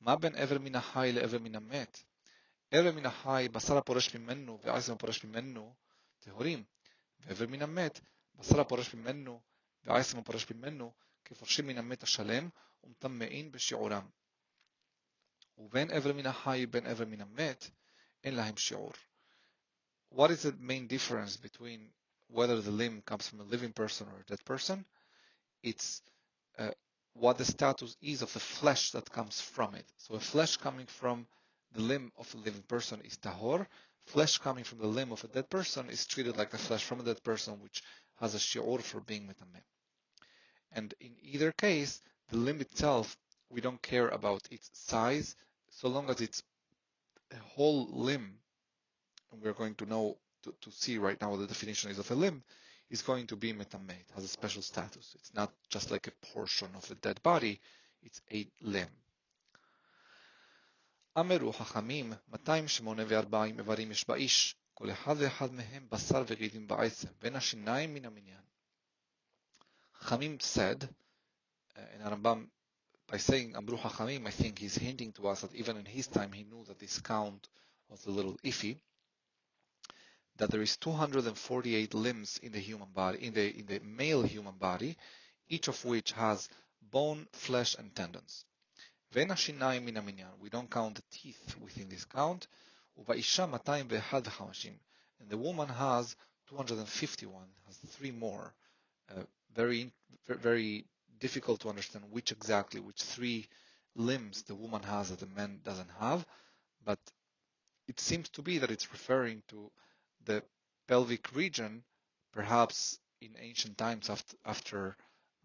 מה 0.00 0.16
בין 0.16 0.34
עבר 0.34 0.58
מן 0.58 0.74
החי 0.74 1.10
לעבר 1.14 1.38
מן 1.38 1.54
המת? 1.54 2.02
עבר 2.70 2.92
מן 2.92 3.06
החי, 3.06 3.48
בשר 3.52 3.76
הפורש 3.76 4.14
ממנו 4.14 4.60
ועצם 4.62 4.92
הפורש 4.92 5.24
ממנו, 5.24 5.74
טהורים, 6.18 6.64
ועבר 7.20 7.46
מן 7.46 7.62
המת, 7.62 8.00
בשר 8.34 8.60
הפורש 8.60 8.94
ממנו 8.94 9.40
ועצם 9.84 10.18
הפורש 10.18 10.50
ממנו, 10.50 10.92
כפורשים 11.24 11.66
מן 11.66 11.78
המת 11.78 12.02
השלם, 12.02 12.48
ומטמאים 12.84 13.52
בשיעורם. 13.52 14.08
ובין 15.58 15.90
עבר 15.90 16.12
מן 16.12 16.26
החי 16.26 16.64
ובין 16.68 16.86
עבר 16.86 17.04
מן 17.04 17.20
המת, 17.20 17.70
אין 18.24 18.34
להם 18.34 18.56
שיעור. 18.56 18.92
What 20.14 20.30
is 20.30 20.42
the 20.42 20.52
main 20.52 20.86
difference 20.86 21.36
between 21.36 21.90
whether 22.28 22.60
the 22.60 22.70
limb 22.70 23.02
comes 23.02 23.28
from 23.28 23.40
a 23.40 23.44
living 23.44 23.72
person 23.72 24.06
or 24.08 24.20
a 24.20 24.24
dead 24.24 24.44
person, 24.44 24.84
it's 25.62 26.02
uh, 26.58 26.70
what 27.18 27.38
the 27.38 27.44
status 27.44 27.96
is 28.02 28.22
of 28.22 28.32
the 28.32 28.40
flesh 28.40 28.90
that 28.90 29.10
comes 29.10 29.40
from 29.40 29.74
it. 29.74 29.86
So 29.96 30.14
a 30.14 30.20
flesh 30.20 30.56
coming 30.56 30.86
from 30.86 31.26
the 31.72 31.82
limb 31.82 32.12
of 32.18 32.32
a 32.34 32.38
living 32.38 32.62
person 32.62 33.00
is 33.04 33.16
tahor. 33.16 33.66
Flesh 34.06 34.38
coming 34.38 34.64
from 34.64 34.78
the 34.78 34.86
limb 34.86 35.12
of 35.12 35.24
a 35.24 35.28
dead 35.28 35.50
person 35.50 35.90
is 35.90 36.06
treated 36.06 36.36
like 36.36 36.50
the 36.50 36.58
flesh 36.58 36.84
from 36.84 37.00
a 37.00 37.02
dead 37.02 37.22
person, 37.24 37.60
which 37.60 37.82
has 38.20 38.34
a 38.34 38.38
shi'ur 38.38 38.80
for 38.82 39.00
being 39.00 39.26
metameh. 39.26 39.62
And 40.72 40.94
in 41.00 41.12
either 41.22 41.52
case, 41.52 42.00
the 42.30 42.36
limb 42.36 42.60
itself, 42.60 43.16
we 43.50 43.60
don't 43.60 43.80
care 43.82 44.08
about 44.08 44.42
its 44.50 44.70
size, 44.74 45.36
so 45.70 45.88
long 45.88 46.10
as 46.10 46.20
it's 46.20 46.42
a 47.32 47.36
whole 47.54 47.88
limb, 47.90 48.38
and 49.32 49.42
we're 49.42 49.52
going 49.52 49.74
to 49.76 49.86
know 49.86 50.18
to, 50.42 50.54
to 50.60 50.70
see 50.70 50.98
right 50.98 51.20
now 51.20 51.30
what 51.30 51.40
the 51.40 51.46
definition 51.46 51.90
is 51.90 51.98
of 51.98 52.10
a 52.10 52.14
limb, 52.14 52.42
is 52.89 53.01
going 53.01 53.27
to 53.27 53.35
be 53.35 53.53
metameh. 53.53 53.91
It 53.91 54.11
has 54.15 54.23
a 54.23 54.27
special 54.27 54.61
status. 54.61 55.15
It's 55.15 55.33
not 55.33 55.51
just 55.69 55.91
like 55.91 56.07
a 56.07 56.25
portion 56.33 56.69
of 56.75 56.89
a 56.91 56.95
dead 56.95 57.21
body, 57.23 57.59
it's 58.03 58.21
a 58.31 58.47
limb. 58.61 58.89
אמרו 61.17 61.53
חכמים, 61.53 62.13
284 62.27 63.45
איברים 63.59 63.91
יש 63.91 64.07
באיש, 64.07 64.55
כל 64.73 64.91
אחד 64.91 65.15
ואחד 65.17 65.53
מהם 65.53 65.87
בשר 65.91 66.23
וגידים 66.27 66.67
בעצם, 66.67 67.07
בין 67.21 67.35
השיניים 67.35 67.93
מן 67.93 68.05
המניין. 68.05 68.41
Chamim 70.01 70.41
said, 70.41 70.89
uh, 71.75 71.81
in 71.95 72.01
Arambam, 72.01 72.47
by 73.07 73.17
saying 73.17 73.55
Amru 73.55 73.77
Hachamim, 73.77 74.25
I 74.25 74.31
think 74.31 74.57
he's 74.57 74.75
hinting 74.75 75.11
to 75.13 75.27
us 75.27 75.41
that 75.41 75.53
even 75.53 75.77
in 75.77 75.85
his 75.85 76.07
time 76.07 76.31
he 76.31 76.43
knew 76.43 76.63
that 76.65 76.79
this 76.79 76.99
count 76.99 77.47
was 77.89 78.05
a 78.05 78.09
little 78.09 78.35
iffy 78.43 78.79
that 80.38 80.50
there 80.50 80.62
is 80.62 80.76
248 80.76 81.94
limbs 81.94 82.38
in 82.42 82.52
the 82.52 82.58
human 82.58 82.88
body, 82.94 83.24
in 83.24 83.32
the, 83.32 83.58
in 83.58 83.66
the 83.66 83.80
male 83.80 84.22
human 84.22 84.54
body, 84.54 84.96
each 85.48 85.68
of 85.68 85.84
which 85.84 86.12
has 86.12 86.48
bone, 86.90 87.26
flesh, 87.32 87.74
and 87.76 87.94
tendons. 87.94 88.44
We 89.14 89.24
don't 90.50 90.70
count 90.70 90.96
the 90.96 91.02
teeth 91.10 91.56
within 91.60 91.88
this 91.88 92.04
count. 92.04 92.46
And 92.96 93.06
the 95.30 95.38
woman 95.38 95.68
has 95.68 96.16
251, 96.48 97.44
has 97.66 97.76
three 97.76 98.10
more. 98.10 98.52
Uh, 99.10 99.22
very, 99.54 99.92
very 100.26 100.84
difficult 101.18 101.60
to 101.60 101.68
understand 101.68 102.04
which 102.10 102.32
exactly, 102.32 102.80
which 102.80 103.02
three 103.02 103.46
limbs 103.94 104.42
the 104.42 104.54
woman 104.54 104.82
has 104.82 105.10
that 105.10 105.20
the 105.20 105.26
man 105.26 105.60
doesn't 105.64 105.90
have. 105.98 106.26
But 106.84 106.98
it 107.88 108.00
seems 108.00 108.28
to 108.30 108.42
be 108.42 108.58
that 108.58 108.70
it's 108.70 108.92
referring 108.92 109.42
to 109.48 109.70
the 110.25 110.43
pelvic 110.87 111.33
region, 111.35 111.83
perhaps 112.33 112.99
in 113.21 113.35
ancient 113.39 113.77
times 113.77 114.09
after, 114.09 114.37
after 114.45 114.97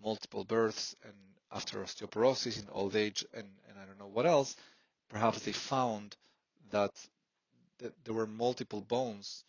multiple 0.03 0.45
births 0.45 0.97
and 1.05 1.15
after 1.53 1.83
osteoporosis 1.83 2.61
in 2.61 2.69
old 2.71 2.97
age 2.97 3.25
and, 3.33 3.47
and 3.69 3.79
I 3.79 3.85
don't 3.87 3.99
know 3.99 4.07
what 4.13 4.27
else, 4.27 4.57
perhaps 5.09 5.41
they 5.41 5.53
found 5.53 6.17
that, 6.71 6.93
that 7.79 7.93
there 8.05 8.15
were 8.15 8.27
multiple 8.27 8.81
bones 8.81 9.45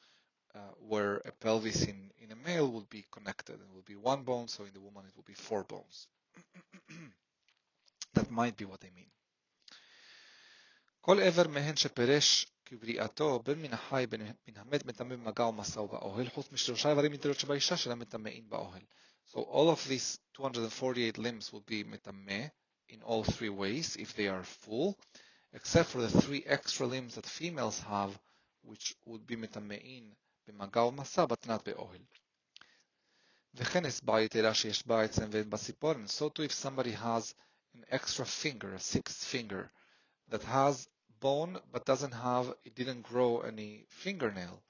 uh, 0.56 0.60
where 0.88 1.16
a 1.26 1.32
pelvis 1.32 1.84
in, 1.84 2.12
in 2.24 2.32
a 2.32 2.36
male 2.48 2.70
would 2.72 2.90
be 2.90 3.06
connected 3.12 3.56
and 3.60 3.74
would 3.76 3.86
be 3.86 3.96
one 3.96 4.24
bone, 4.24 4.48
so 4.48 4.64
in 4.64 4.74
the 4.74 4.80
woman 4.80 5.04
it 5.08 5.14
would 5.16 5.26
be 5.26 5.34
four 5.34 5.64
bones. 5.64 6.08
that 8.14 8.32
might 8.32 8.58
be 8.58 8.66
what 8.66 8.82
they 8.82 8.90
mean. 8.96 9.10
כל 11.02 11.20
איבר 11.20 11.48
מהן 11.48 11.76
שפירש 11.76 12.46
כבריאתו, 12.72 13.40
בין 13.40 13.62
מן 13.62 13.74
החי 13.74 14.06
בין 14.10 14.22
מן 14.22 14.58
המת 14.58 14.86
מטמא 14.86 15.16
במגע 15.16 15.46
ומסע 15.46 15.82
ובאוהל, 15.82 16.30
חוץ 16.30 16.52
משלושה 16.52 16.90
איברים 16.90 17.12
מטלות 17.12 17.40
שבאישה 17.40 17.78
שאינם 17.78 18.00
מטמאים 18.00 18.50
באוהל. 18.50 18.82
So 19.28 19.38
all 19.38 19.70
of 19.70 19.88
these 19.88 20.20
248 20.34 21.18
limbs 21.18 21.52
will 21.54 21.64
be 21.68 21.84
מטמא 21.84 22.48
in 22.90 23.02
all 23.04 23.24
three 23.24 23.50
ways 23.50 23.96
if 23.98 24.14
they 24.16 24.28
are 24.28 24.44
full, 24.44 24.98
except 25.54 25.90
for 25.90 26.02
the 26.02 26.22
three 26.22 26.44
extra 26.46 26.86
limbs 26.88 27.16
that 27.16 27.26
females 27.26 27.80
have, 27.80 28.18
which 28.62 28.96
would 29.06 29.28
be 29.28 29.36
מטמאים 29.36 30.14
במגע 30.48 30.84
ומסע, 30.84 31.26
but 31.26 31.48
not 31.48 31.64
באוהל. 31.66 32.02
וכן 33.54 33.86
אצבע 33.86 34.22
יתרה 34.22 34.54
שיש 34.54 34.88
בה 34.88 35.02
עצם 35.02 35.28
ואין 35.32 35.50
בה 35.50 35.58
ציפורן, 35.58 36.06
so 36.06 36.30
too 36.30 36.44
if 36.44 36.52
somebody 36.52 36.92
has 36.92 37.34
an 37.76 37.84
extra 37.90 38.26
finger, 38.26 38.74
a 38.76 38.80
sixth 38.80 39.24
finger, 39.24 39.70
that 40.30 40.44
has 40.44 40.88
bone 41.22 41.60
but 41.72 41.86
doesn't 41.86 42.14
have, 42.14 42.54
it 42.66 42.76
didn't 42.76 43.02
grow 43.04 43.42
any 43.42 43.86
fingernail. 43.90 44.62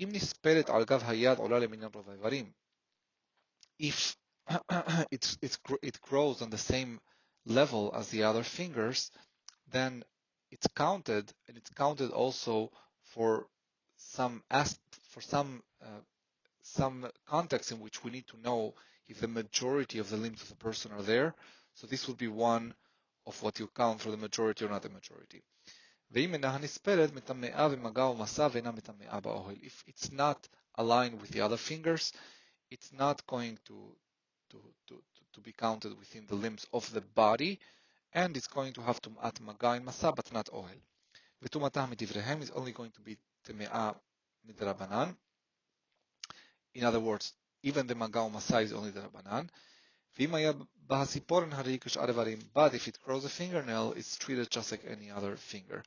אם 0.00 0.08
נספלת 0.12 0.70
על 0.70 0.84
גב 0.84 1.02
היד 1.06 1.38
עולה 1.38 1.58
למניין 1.58 1.90
רוב 1.94 2.10
האיברים. 2.10 2.52
If 3.82 4.16
it's, 5.12 5.36
it's, 5.42 5.58
it 5.82 6.00
grows 6.00 6.42
on 6.42 6.50
the 6.50 6.58
same 6.58 7.00
level 7.46 7.92
as 7.94 8.08
the 8.08 8.22
other 8.22 8.42
fingers, 8.44 9.10
then 9.70 10.04
it's 10.50 10.66
counted, 10.74 11.32
and 11.46 11.56
it's 11.56 11.70
counted 11.70 12.10
also 12.10 12.70
for 13.02 13.46
some 13.96 14.42
for 15.10 15.20
some 15.20 15.62
uh, 15.82 16.02
some 16.62 17.10
context 17.26 17.72
in 17.72 17.80
which 17.80 18.04
we 18.04 18.10
need 18.10 18.26
to 18.28 18.40
know 18.40 18.74
if 19.08 19.20
the 19.20 19.28
majority 19.28 19.98
of 19.98 20.10
the 20.10 20.16
limbs 20.16 20.42
of 20.42 20.48
the 20.48 20.56
person 20.56 20.92
are 20.92 21.02
there. 21.02 21.34
So 21.74 21.86
this 21.86 22.06
would 22.08 22.18
be 22.18 22.28
one 22.28 22.74
of 23.26 23.42
what 23.42 23.58
you 23.58 23.68
count 23.74 24.00
for 24.00 24.10
the 24.10 24.16
majority 24.16 24.64
or 24.64 24.68
not 24.68 24.82
the 24.82 24.88
majority. 24.88 25.42
If 26.12 26.24
it's 29.86 30.10
not 30.12 30.48
aligned 30.74 31.20
with 31.20 31.30
the 31.30 31.40
other 31.42 31.56
fingers, 31.56 32.12
it's 32.70 32.92
not 32.92 33.26
going 33.26 33.58
to, 33.66 33.96
to, 34.50 34.58
to, 34.88 35.02
to 35.32 35.40
be 35.40 35.52
counted 35.52 35.98
within 35.98 36.26
the 36.26 36.34
limbs 36.34 36.66
of 36.72 36.90
the 36.92 37.00
body, 37.00 37.60
and 38.12 38.36
it's 38.36 38.46
going 38.46 38.72
to 38.74 38.82
have 38.82 39.00
tumat 39.02 39.40
maga 39.40 39.74
in 39.74 39.84
masa, 39.84 40.14
but 40.14 40.32
not 40.32 40.48
ohel. 40.52 40.80
וטומאתה 41.42 41.86
מדבריהם 41.86 42.42
is 42.42 42.50
only 42.50 42.72
going 42.72 42.90
to 42.90 43.00
be 43.00 43.16
טמאה 43.42 43.92
מדרבנן. 44.44 45.14
In 46.74 46.84
other 46.84 47.00
words, 47.00 47.32
even 47.62 47.86
the 47.86 47.94
maga 47.94 48.20
masa 48.28 48.62
is 48.62 48.72
only 48.72 48.90
דרבנן. 48.92 49.48
ואם 50.18 50.34
היה 50.34 50.52
בה 50.76 51.02
הציפורן 51.02 51.52
הרי 51.52 51.78
כשאר 51.80 52.08
איברים, 52.08 52.38
but 52.54 52.70
if 52.72 52.88
it 52.88 52.98
grows 53.04 53.24
a 53.24 53.28
fingernail, 53.28 53.92
it's 53.96 54.16
treated 54.16 54.50
just 54.50 54.72
like 54.72 54.84
any 54.84 55.10
other 55.10 55.36
finger. 55.36 55.82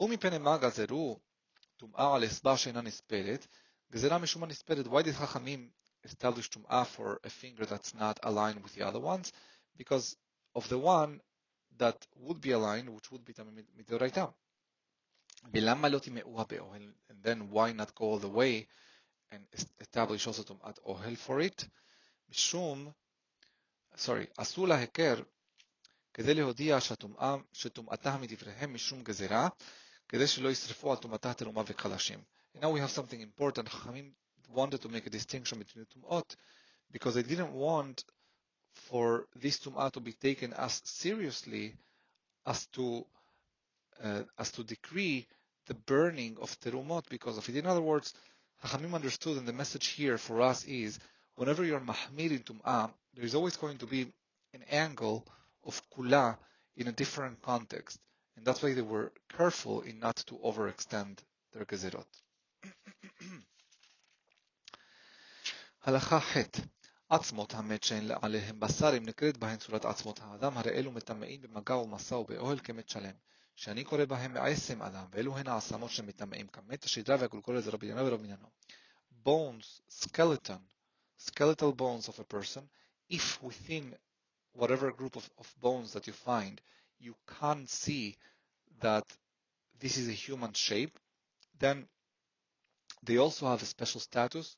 ומפני 0.00 0.38
מה 0.38 0.58
גזרו 0.58 1.18
טומאה 1.76 2.14
על 2.14 2.24
אצבע 2.24 2.56
שאינה 2.56 2.80
נספרת, 2.80 3.46
גזרה 3.92 4.18
משום 4.18 4.42
הנספרת, 4.42 4.86
why 4.86 5.02
did 5.02 5.12
חכמים 5.12 5.70
establish 6.06 6.48
טומאה 6.50 6.84
for 6.96 7.18
a 7.24 7.30
finger 7.30 7.64
that's 7.64 7.94
not 7.94 8.18
aligned 8.22 8.62
with 8.62 8.74
the 8.74 8.82
other 8.82 9.00
ones? 9.00 9.32
Because 9.78 10.16
of 10.54 10.68
the 10.68 10.78
one 10.78 11.20
that 11.78 12.06
would 12.16 12.40
be 12.40 12.52
aligned, 12.52 12.88
which 12.88 13.10
would 13.12 13.24
be 13.24 13.32
מדאורייתא. 13.74 14.26
ולמה 15.52 15.88
לא 15.88 15.98
טימאוה 15.98 16.44
באוהל? 16.44 16.92
And 17.10 17.22
then 17.22 17.50
why 17.50 17.72
not 17.72 17.94
go 17.94 18.04
all 18.04 18.18
the 18.18 18.28
way 18.28 18.66
and 19.32 19.46
establish 19.80 20.26
also 20.26 20.42
טומאת 20.42 20.78
אוהל 20.78 21.14
for 21.26 21.40
it? 21.40 21.64
משום 22.28 22.92
סורי, 23.96 24.26
עשו 24.38 24.66
לה 24.66 24.76
היכר 24.76 25.22
כדי 26.14 26.34
להודיע 26.34 26.78
שטומאתה 27.52 28.16
מדבריהם 28.16 28.74
משום 28.74 29.02
גזירה, 29.02 29.48
כדי 30.08 30.26
שלא 30.26 30.48
ישרפו 30.48 30.92
על 30.92 30.98
טומאתה 30.98 31.34
תרומה 31.34 31.62
וחלשים. 31.66 32.22
And 32.54 32.62
now 32.62 32.70
we 32.70 32.80
have 32.80 32.90
something 32.90 33.20
important. 33.20 33.68
חכמים 33.68 34.12
wanted 34.48 34.80
to 34.82 34.88
make 34.88 35.06
a 35.06 35.10
distinction 35.10 35.58
between 35.58 35.84
the 35.84 36.00
tum'ot 36.00 36.36
because 36.90 37.14
they 37.14 37.22
didn't 37.22 37.52
want 37.52 38.04
for 38.72 39.26
this 39.34 39.58
tum'ah 39.58 39.90
to 39.92 40.00
be 40.00 40.12
taken 40.12 40.52
as 40.52 40.80
seriously 40.84 41.74
as 42.46 42.66
to 42.66 43.04
uh, 44.02 44.22
as 44.38 44.50
to 44.52 44.62
decree 44.62 45.26
the 45.66 45.74
burning 45.74 46.36
of 46.40 46.58
terumot 46.60 47.08
because 47.08 47.38
of 47.38 47.48
it. 47.48 47.56
In 47.56 47.66
other 47.66 47.80
words, 47.80 48.14
Hachamim 48.62 48.94
understood, 48.94 49.36
and 49.38 49.48
the 49.48 49.52
message 49.52 49.88
here 49.88 50.18
for 50.18 50.42
us 50.42 50.64
is 50.64 50.98
whenever 51.34 51.64
you're 51.64 51.80
mahmir 51.80 52.30
in 52.30 52.42
tum'ah, 52.42 52.90
there 53.14 53.24
is 53.24 53.34
always 53.34 53.56
going 53.56 53.78
to 53.78 53.86
be 53.86 54.12
an 54.54 54.62
angle 54.70 55.24
of 55.64 55.80
kula 55.90 56.36
in 56.76 56.88
a 56.88 56.92
different 56.92 57.42
context. 57.42 57.98
And 58.36 58.44
that's 58.44 58.62
why 58.62 58.74
they 58.74 58.82
were 58.82 59.12
careful 59.36 59.80
in 59.82 59.98
not 59.98 60.16
to 60.28 60.34
overextend 60.34 61.18
their 61.52 61.64
gezerot. 61.64 62.22
הלכה 65.84 66.20
ח' 66.20 66.36
עצמות 67.08 67.54
המת 67.54 67.84
שאין 67.84 68.10
עליהם 68.22 68.60
בשר, 68.60 68.96
אם 68.96 69.06
נקראת 69.06 69.36
בהן 69.36 69.56
צורת 69.56 69.84
עצמות 69.84 70.20
האדם, 70.22 70.58
הרי 70.58 70.70
אלו 70.70 70.92
מטמאים 70.92 71.42
במגע 71.42 71.76
ומסע 71.76 72.16
ובאוהל 72.16 72.58
כמת 72.58 72.88
שלם. 72.88 73.14
שאני 73.56 73.84
קורא 73.84 74.04
בהם 74.04 74.34
מעשם 74.34 74.82
אדם, 74.82 75.04
ואלו 75.10 75.38
הן 75.38 75.46
העצמות 75.46 75.90
שמטמאים 75.90 76.46
כמת, 76.46 76.84
השדרה 76.84 77.16
והגולגולת 77.20 77.64
זה 77.64 77.70
רבי 77.70 77.86
ינא 77.86 78.00
ורבי 78.00 78.28
ינא. 78.28 78.48
Bones, 79.26 79.80
skeleton, 79.88 80.62
skeletal 81.18 81.72
bones 81.72 82.08
of 82.08 82.18
a 82.20 82.24
person, 82.34 82.62
if 83.11 83.43
within 83.43 83.93
whatever 84.53 84.91
group 84.91 85.15
of, 85.15 85.29
of 85.37 85.53
bones 85.61 85.93
that 85.93 86.07
you 86.07 86.13
find, 86.13 86.59
you 86.99 87.13
can't 87.39 87.69
see 87.69 88.15
that 88.79 89.03
this 89.79 89.97
is 89.97 90.07
a 90.07 90.13
human 90.13 90.53
shape, 90.53 90.97
then 91.59 91.85
they 93.03 93.17
also 93.17 93.47
have 93.47 93.61
a 93.61 93.65
special 93.65 93.99
status. 93.99 94.55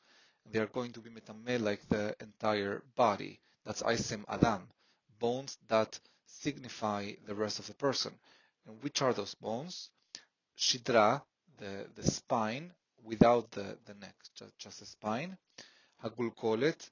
They 0.52 0.60
are 0.60 0.68
going 0.68 0.92
to 0.94 1.00
be 1.00 1.10
metamel 1.10 1.62
like 1.62 1.88
the 1.90 2.16
entire 2.22 2.84
body. 2.96 3.40
That's 3.66 3.82
Aisem 3.82 4.24
Adam, 4.28 4.68
bones 5.20 5.58
that 5.70 6.00
signify 6.26 7.14
the 7.26 7.36
rest 7.36 7.60
of 7.60 7.68
the 7.68 7.74
person. 7.74 8.14
And 8.68 8.82
which 8.84 9.02
are 9.02 9.14
those 9.14 9.36
bones? 9.36 9.90
Shidra, 10.58 11.22
the, 11.58 11.88
the 11.96 12.04
spine 12.04 12.72
without 13.04 13.52
the, 13.52 13.78
the 13.86 13.94
neck, 13.96 14.16
just, 14.36 14.58
just 14.60 14.80
the 14.80 14.86
spine. 14.86 15.38
Hagulgolet, 16.04 16.90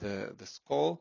the, 0.00 0.34
the 0.36 0.46
skull, 0.46 1.00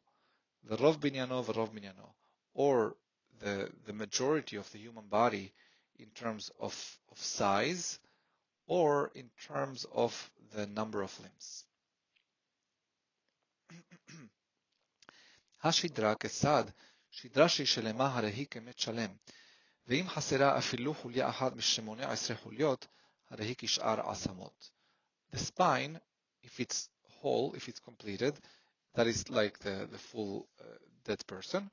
the 0.64 0.78
Rov 0.78 0.98
Binyano, 0.98 1.46
the 1.46 1.54
Rov 1.54 1.70
Binyano, 1.70 2.10
or 2.54 2.96
the, 3.40 3.70
the 3.86 3.94
majority 3.94 4.56
of 4.56 4.72
the 4.72 4.80
human 4.80 5.06
body 5.08 5.54
in 6.00 6.08
terms 6.08 6.52
of, 6.60 6.74
of 7.12 7.18
size 7.20 8.00
or 8.68 9.12
in 9.16 9.30
terms 9.48 9.86
of 9.94 10.32
the 10.56 10.68
number 10.68 11.02
of 11.02 11.20
limbs. 11.20 11.64
השדרה 15.64 16.16
כצד, 16.16 16.64
שדרה 17.12 17.50
שהיא 17.50 17.68
שלמה 17.68 18.18
הרי 18.18 18.30
היא 18.30 18.48
כמת 18.52 18.80
שלם, 18.80 19.16
ואם 19.88 20.10
חסרה 20.10 20.58
אפילו 20.58 20.94
חוליה 20.94 21.30
אחת 21.30 21.56
משמונה 21.56 22.12
עשרה 22.12 22.38
חוליות, 22.38 22.88
הרי 23.30 23.46
היא 23.46 23.56
כשאר 23.58 24.10
עצמות. 24.10 24.72
The 25.32 25.38
spine, 25.38 25.98
if 26.44 26.60
it's 26.60 26.90
whole, 27.22 27.56
if 27.56 27.68
it's 27.68 27.80
completed, 27.80 28.40
that 28.96 29.08
is 29.08 29.30
like 29.30 29.60
the, 29.60 29.88
the 29.92 29.98
full 29.98 30.48
uh, 30.60 30.64
dead 31.06 31.26
person. 31.28 31.70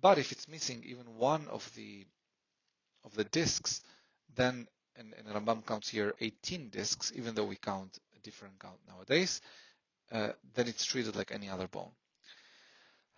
But 0.00 0.18
if 0.18 0.32
it's 0.32 0.48
missing 0.48 0.82
even 0.86 1.16
one 1.16 1.46
of 1.48 1.70
the 1.74 2.06
of 3.04 3.14
the 3.14 3.24
discs, 3.24 3.82
then 4.34 4.66
and, 4.96 5.14
and 5.18 5.28
Rambam 5.28 5.64
counts 5.66 5.88
here 5.88 6.14
18 6.20 6.70
discs, 6.70 7.12
even 7.14 7.34
though 7.34 7.44
we 7.44 7.56
count 7.56 7.98
a 8.16 8.20
different 8.20 8.58
count 8.58 8.78
nowadays, 8.88 9.40
uh, 10.12 10.30
then 10.54 10.68
it's 10.68 10.84
treated 10.84 11.16
like 11.16 11.32
any 11.32 11.48
other 11.48 11.68
bone. 11.68 11.92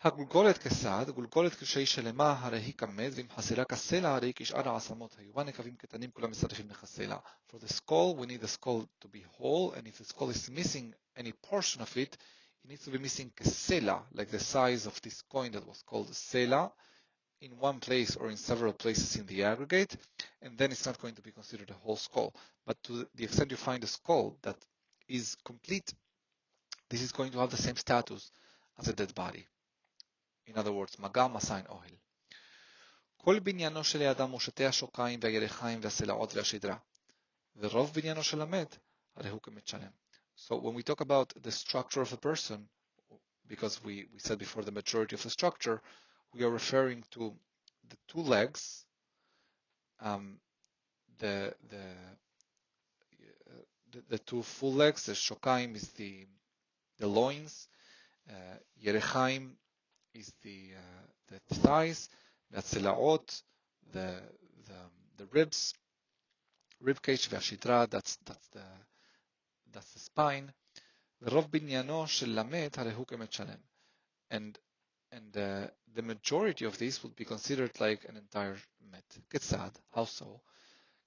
הגולגולת 0.04 0.58
כסד, 0.58 1.10
גולגולת 1.10 1.54
כשהיא 1.54 1.86
שלמה 1.86 2.36
הרי 2.40 2.58
היא 2.58 2.74
כמת, 2.74 3.12
ואם 3.14 3.26
חסרה 3.36 3.64
כסלע 3.64 4.14
הרי 4.14 4.32
כשאר 4.36 4.68
העצמות 4.68 5.16
היו. 5.18 5.42
נקבים 5.42 5.76
קטנים 5.76 6.10
כולם 6.10 6.30
מצטרפים 6.30 6.70
לחסלע. 6.70 7.16
For 7.48 7.58
the 7.58 7.72
skull, 7.72 8.14
we 8.14 8.26
need 8.26 8.40
the 8.40 8.48
skull 8.48 8.86
to 9.00 9.08
be 9.08 9.24
whole, 9.38 9.72
and 9.72 9.86
if 9.88 9.98
the 9.98 10.04
skull 10.04 10.30
is 10.30 10.50
missing 10.50 10.94
any 11.16 11.32
portion 11.32 11.82
of 11.82 11.96
it, 11.96 12.16
it 12.64 12.70
needs 12.70 12.84
to 12.84 12.90
be 12.90 12.98
missing 12.98 13.30
kesela, 13.34 14.02
like 14.12 14.30
the 14.30 14.38
size 14.38 14.86
of 14.86 15.00
this 15.02 15.22
coin 15.22 15.52
that 15.52 15.66
was 15.66 15.82
called 15.82 16.10
sela, 16.10 16.70
in 17.40 17.52
one 17.58 17.78
place 17.78 18.16
or 18.16 18.30
in 18.30 18.36
several 18.36 18.72
places 18.72 19.16
in 19.16 19.26
the 19.26 19.44
aggregate, 19.44 19.96
and 20.42 20.58
then 20.58 20.72
it's 20.72 20.86
not 20.86 21.00
going 21.00 21.14
to 21.14 21.22
be 21.22 21.30
considered 21.30 21.70
a 21.70 21.74
whole 21.74 21.96
skull. 21.96 22.34
But 22.66 22.82
to 22.84 23.06
the 23.14 23.24
extent 23.24 23.50
you 23.50 23.56
find 23.56 23.82
a 23.84 23.86
skull 23.86 24.36
that 24.42 24.56
is 25.08 25.36
complete, 25.44 25.94
this 26.90 27.02
is 27.02 27.12
going 27.12 27.30
to 27.32 27.38
have 27.38 27.50
the 27.50 27.56
same 27.56 27.76
status 27.76 28.30
as 28.78 28.88
a 28.88 28.92
dead 28.92 29.14
body. 29.14 29.46
In 30.46 30.56
other 30.56 30.72
words, 30.72 30.96
מגע 30.98 31.26
מסיים 31.26 31.64
אוהל. 31.68 31.96
כל 33.16 33.38
בניינו 33.38 33.84
של 33.84 34.02
האדם 34.02 34.30
הוא 34.30 34.40
שתי 34.40 34.64
השוקיים 34.64 35.20
והירכיים 35.22 35.80
והסלעות 35.82 36.34
והשדרה, 36.34 36.76
ורוב 37.56 37.92
בניינו 37.94 38.22
של 38.22 38.40
המת 38.42 38.76
הרי 39.16 39.30
הוא 39.30 39.42
כמת 39.42 39.66
שלם. 39.66 39.90
So 40.34 40.56
when 40.56 40.74
we 40.74 40.82
talk 40.82 41.00
about 41.00 41.32
the 41.42 41.50
structure 41.50 42.00
of 42.00 42.12
a 42.12 42.16
person, 42.16 42.68
because 43.48 43.82
we, 43.82 44.06
we 44.12 44.18
said 44.18 44.38
before 44.38 44.62
the 44.62 44.72
majority 44.72 45.14
of 45.16 45.22
the 45.22 45.30
structure, 45.30 45.82
we 46.34 46.44
are 46.44 46.50
referring 46.50 47.02
to 47.12 47.34
the 47.88 47.96
two 48.06 48.20
legs, 48.20 48.84
um, 50.00 50.38
the, 51.18 51.52
the, 51.70 51.82
the, 53.92 54.02
the 54.10 54.18
two 54.18 54.42
full 54.42 54.74
legs, 54.74 55.06
the 55.06 55.12
shokaim 55.12 55.74
is 55.74 55.88
the, 55.92 56.26
the 56.98 57.06
loins, 57.06 57.68
uh, 58.30 58.34
yerechaim 58.84 59.50
is 60.14 60.32
the, 60.42 60.72
uh, 60.76 61.36
the 61.48 61.54
thighs, 61.56 62.08
והצלעות, 62.54 63.42
the, 63.92 64.20
the, 64.66 64.74
the 65.16 65.26
ribs, 65.32 65.74
rib 66.80 67.00
cage 67.02 67.28
והשדרה, 67.28 67.90
that's, 67.90 68.16
that's 68.24 68.48
the, 68.48 68.62
that's 69.72 69.94
the 69.94 70.00
spine, 70.00 70.50
ורוב 71.22 71.50
בניינו 71.50 72.06
של 72.06 72.28
למת 72.28 72.78
הרי 72.78 72.92
הוא 72.92 73.06
כמת 73.06 73.32
שלם. 73.32 73.60
And, 74.32 74.58
and 75.12 75.36
uh, 75.36 75.70
the 75.94 76.02
majority 76.02 76.64
of 76.64 76.78
this 76.78 77.02
would 77.02 77.16
be 77.16 77.24
considered 77.24 77.80
like 77.80 78.04
an 78.08 78.16
entire 78.16 78.56
met. 78.80 79.18
כיצד? 79.30 79.70
How 79.94 80.04
so? 80.04 80.24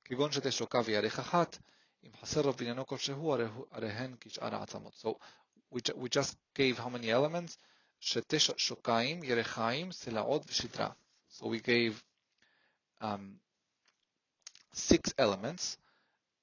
כגון 0.05 0.31
שתשוקה 0.31 0.81
וירך 0.85 1.19
אחת, 1.19 1.57
אם 2.03 2.09
חסר 2.21 2.41
רוב 2.41 2.57
בניינו 2.57 2.87
כלשהו, 2.87 3.35
הרי 3.71 3.91
הן 3.91 4.15
כשאר 4.19 4.55
העצמות. 4.55 4.93
So 4.93 5.09
we, 5.71 5.79
we 5.95 6.09
just 6.09 6.35
gave 6.55 6.77
how 6.77 6.89
many 6.89 7.09
elements? 7.09 7.57
שתי 7.99 8.39
שוקיים, 8.57 9.23
ירחיים, 9.23 9.91
סלעות 9.91 10.43
ושדרה. 10.47 10.91
So 11.31 11.43
we 11.43 11.59
gave 11.59 12.03
um, 13.01 13.39
six 14.73 15.13
elements. 15.17 15.77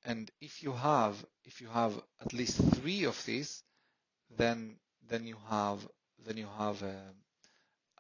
And 0.06 0.30
if 0.42 0.64
you 0.64 0.74
have 0.74 1.26
if 1.46 1.62
you 1.62 1.68
have 1.68 1.94
at 2.22 2.34
least 2.34 2.58
three 2.76 3.06
of 3.06 3.24
these, 3.26 3.64
then 4.38 4.76
then 5.08 5.26
you 5.26 5.38
have 5.50 5.80
then 6.26 6.38
you 6.38 6.48
have 6.58 6.84
uh, 6.84 6.88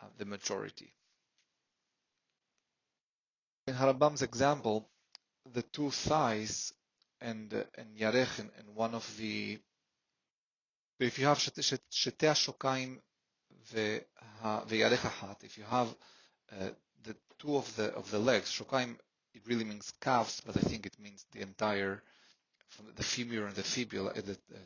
uh 0.02 0.08
the 0.18 0.26
majority. 0.26 0.94
In 3.68 3.76
Harambam's 3.76 4.22
example, 4.22 4.90
the 5.54 5.62
two 5.62 5.92
thighs 5.92 6.74
and 7.22 7.54
uh, 7.54 7.64
and 7.76 7.98
yarech 7.98 8.40
and, 8.40 8.76
one 8.76 8.94
of 8.94 9.06
the 9.18 9.58
if 11.00 11.20
you 11.20 11.26
have 11.26 11.38
shetei 11.38 12.34
shokaim 12.34 13.00
ve 13.72 14.02
if 15.42 15.58
you 15.58 15.64
have 15.64 15.96
uh, 16.52 16.70
the 17.04 17.16
two 17.40 17.56
of 17.56 17.76
the 17.76 17.86
of 17.94 18.10
the 18.12 18.20
legs, 18.20 18.50
shokaim 18.52 18.98
it 19.34 19.42
really 19.48 19.64
means 19.64 19.94
calves, 20.02 20.42
but 20.46 20.58
I 20.58 20.62
think 20.62 20.86
it 20.86 21.00
means 21.00 21.26
the 21.32 21.42
entire, 21.42 22.02
from 22.70 22.86
the 22.96 23.04
femur 23.04 23.48
and 23.48 23.56
the 23.56 23.64
fibula, 23.64 24.12
uh, 24.12 24.22
the, 24.22 24.32
uh, 24.54 24.58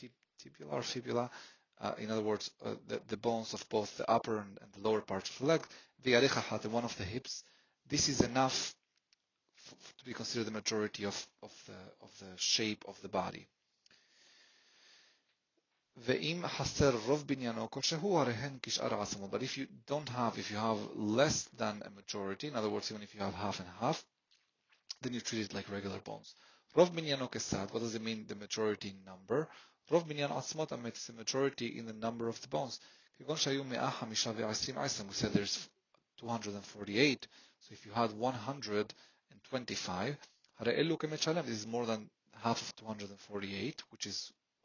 the 0.00 0.10
tibula 0.42 0.72
or 0.72 0.82
fibula. 0.82 1.30
Uh, 1.80 1.92
in 1.98 2.10
other 2.10 2.22
words, 2.22 2.50
uh, 2.64 2.74
the, 2.88 3.00
the, 3.08 3.16
bones 3.18 3.52
of 3.52 3.68
both 3.68 3.96
the 3.98 4.10
upper 4.10 4.38
and, 4.38 4.58
and, 4.62 4.72
the 4.72 4.88
lower 4.88 5.02
parts 5.02 5.28
of 5.30 5.38
the 5.38 5.44
leg, 5.46 5.62
the 6.04 6.12
arejaha, 6.14 6.60
the 6.62 6.70
one 6.70 6.84
of 6.84 6.96
the 6.96 7.04
hips. 7.04 7.44
This 7.88 8.08
is 8.08 8.22
enough 8.22 8.74
f- 9.58 9.94
to 9.98 10.04
be 10.06 10.14
considered 10.14 10.46
the 10.46 10.52
majority 10.52 11.04
of, 11.04 11.26
of, 11.42 11.52
the, 11.66 12.04
of 12.04 12.18
the 12.20 12.38
shape 12.38 12.84
of 12.88 13.00
the 13.02 13.08
body. 13.08 13.46
ואם 15.97 16.47
חסר 16.47 16.95
רוב 16.95 17.27
בניינו 17.27 17.71
כלשהו, 17.71 18.19
הרי 18.19 18.33
הן 18.33 18.57
כשאר 18.61 18.93
העצמות. 18.93 19.31
But 19.31 19.43
if 19.43 19.57
you 19.57 19.65
don't 19.91 20.09
have, 20.09 20.37
if 20.37 20.51
you 20.51 20.57
have 20.57 20.79
less 20.95 21.43
than 21.57 21.81
a 21.83 21.89
majority, 21.89 22.47
in 22.47 22.55
other 22.55 22.69
words, 22.69 22.91
even 22.91 23.03
if 23.03 23.13
you 23.15 23.21
have 23.21 23.33
half 23.33 23.59
and 23.59 23.67
half, 23.79 24.05
then 25.01 25.13
you 25.13 25.21
treat 25.21 25.45
it 25.45 25.53
like 25.53 25.69
regular 25.69 25.99
bones. 25.99 26.35
רוב 26.75 26.95
בניינו 26.95 27.31
כסד, 27.31 27.67
what 27.71 27.79
does 27.79 27.95
it 27.95 28.01
mean, 28.01 28.25
the 28.27 28.35
majority 28.35 28.89
in 28.89 29.03
number? 29.05 29.45
רוב 29.89 30.07
בניין 30.07 30.31
עצמות 30.31 30.71
המת 30.71 30.95
is 30.95 31.07
the 31.07 31.13
majority 31.13 31.79
in 31.79 31.85
the 31.85 31.93
number 31.93 32.29
of 32.29 32.41
the 32.41 32.47
bones. 32.47 32.79
כגון 33.17 33.37
שהיו 33.37 33.63
125 33.63 34.77
עצם, 34.77 35.09
we 35.09 35.13
said 35.13 35.33
there's 35.33 35.67
248, 36.17 37.27
so 37.59 37.73
if 37.73 37.85
you 37.85 37.93
had 37.93 38.11
125, 38.11 40.15
הרי 40.59 40.73
אלו 40.73 40.97
כמת 40.97 41.21
שלם, 41.21 41.45
this 41.45 41.63
is 41.63 41.67
more 41.67 41.85
than 41.85 42.09
half 42.43 42.61
of 42.61 42.75
248, 42.75 43.83
which 43.91 44.07
is 44.07 44.31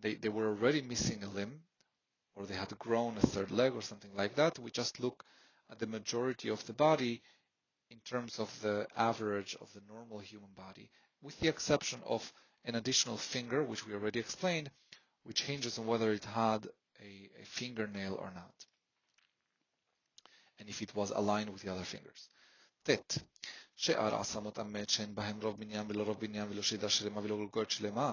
they, 0.00 0.14
they 0.14 0.28
were 0.28 0.48
already 0.48 0.82
missing 0.82 1.22
a 1.22 1.28
limb 1.28 1.60
or 2.34 2.46
they 2.46 2.54
had 2.54 2.78
grown 2.78 3.16
a 3.16 3.20
third 3.20 3.50
leg 3.50 3.74
or 3.74 3.82
something 3.82 4.10
like 4.14 4.36
that. 4.36 4.58
We 4.58 4.70
just 4.70 5.00
look 5.00 5.24
at 5.70 5.78
the 5.78 5.86
majority 5.86 6.50
of 6.50 6.64
the 6.66 6.72
body 6.72 7.22
in 7.90 7.98
terms 8.04 8.38
of 8.38 8.60
the 8.62 8.86
average 8.96 9.56
of 9.60 9.72
the 9.72 9.80
normal 9.88 10.18
human 10.18 10.50
body, 10.56 10.90
with 11.22 11.38
the 11.40 11.48
exception 11.48 12.00
of 12.04 12.32
an 12.64 12.74
additional 12.74 13.16
finger, 13.16 13.62
which 13.62 13.86
we 13.86 13.94
already 13.94 14.18
explained, 14.18 14.70
which 15.24 15.42
hinges 15.42 15.78
on 15.78 15.86
whether 15.86 16.12
it 16.12 16.24
had 16.24 16.66
a, 17.00 17.30
a 17.40 17.44
fingernail 17.44 18.14
or 18.14 18.30
not, 18.34 18.54
and 20.58 20.68
if 20.68 20.82
it 20.82 20.94
was 20.94 21.10
aligned 21.10 21.50
with 21.50 21.62
the 21.62 21.72
other 21.72 21.84
fingers. 21.84 22.28
ט. 22.84 23.18
שאר 23.76 24.14
עצמות 24.14 24.58
המת 24.58 24.90
שאין 24.90 25.14
בהן 25.14 25.42
רוב 25.42 25.60
בניין 25.60 25.86
ולא 25.88 26.02
רוב 26.02 26.20
בניין 26.20 26.48
ולא 26.50 26.62
שידה 26.62 26.88
שלמה 26.88 27.20
ולא 27.20 27.36
גולגולת 27.36 27.70
שלמה, 27.70 28.12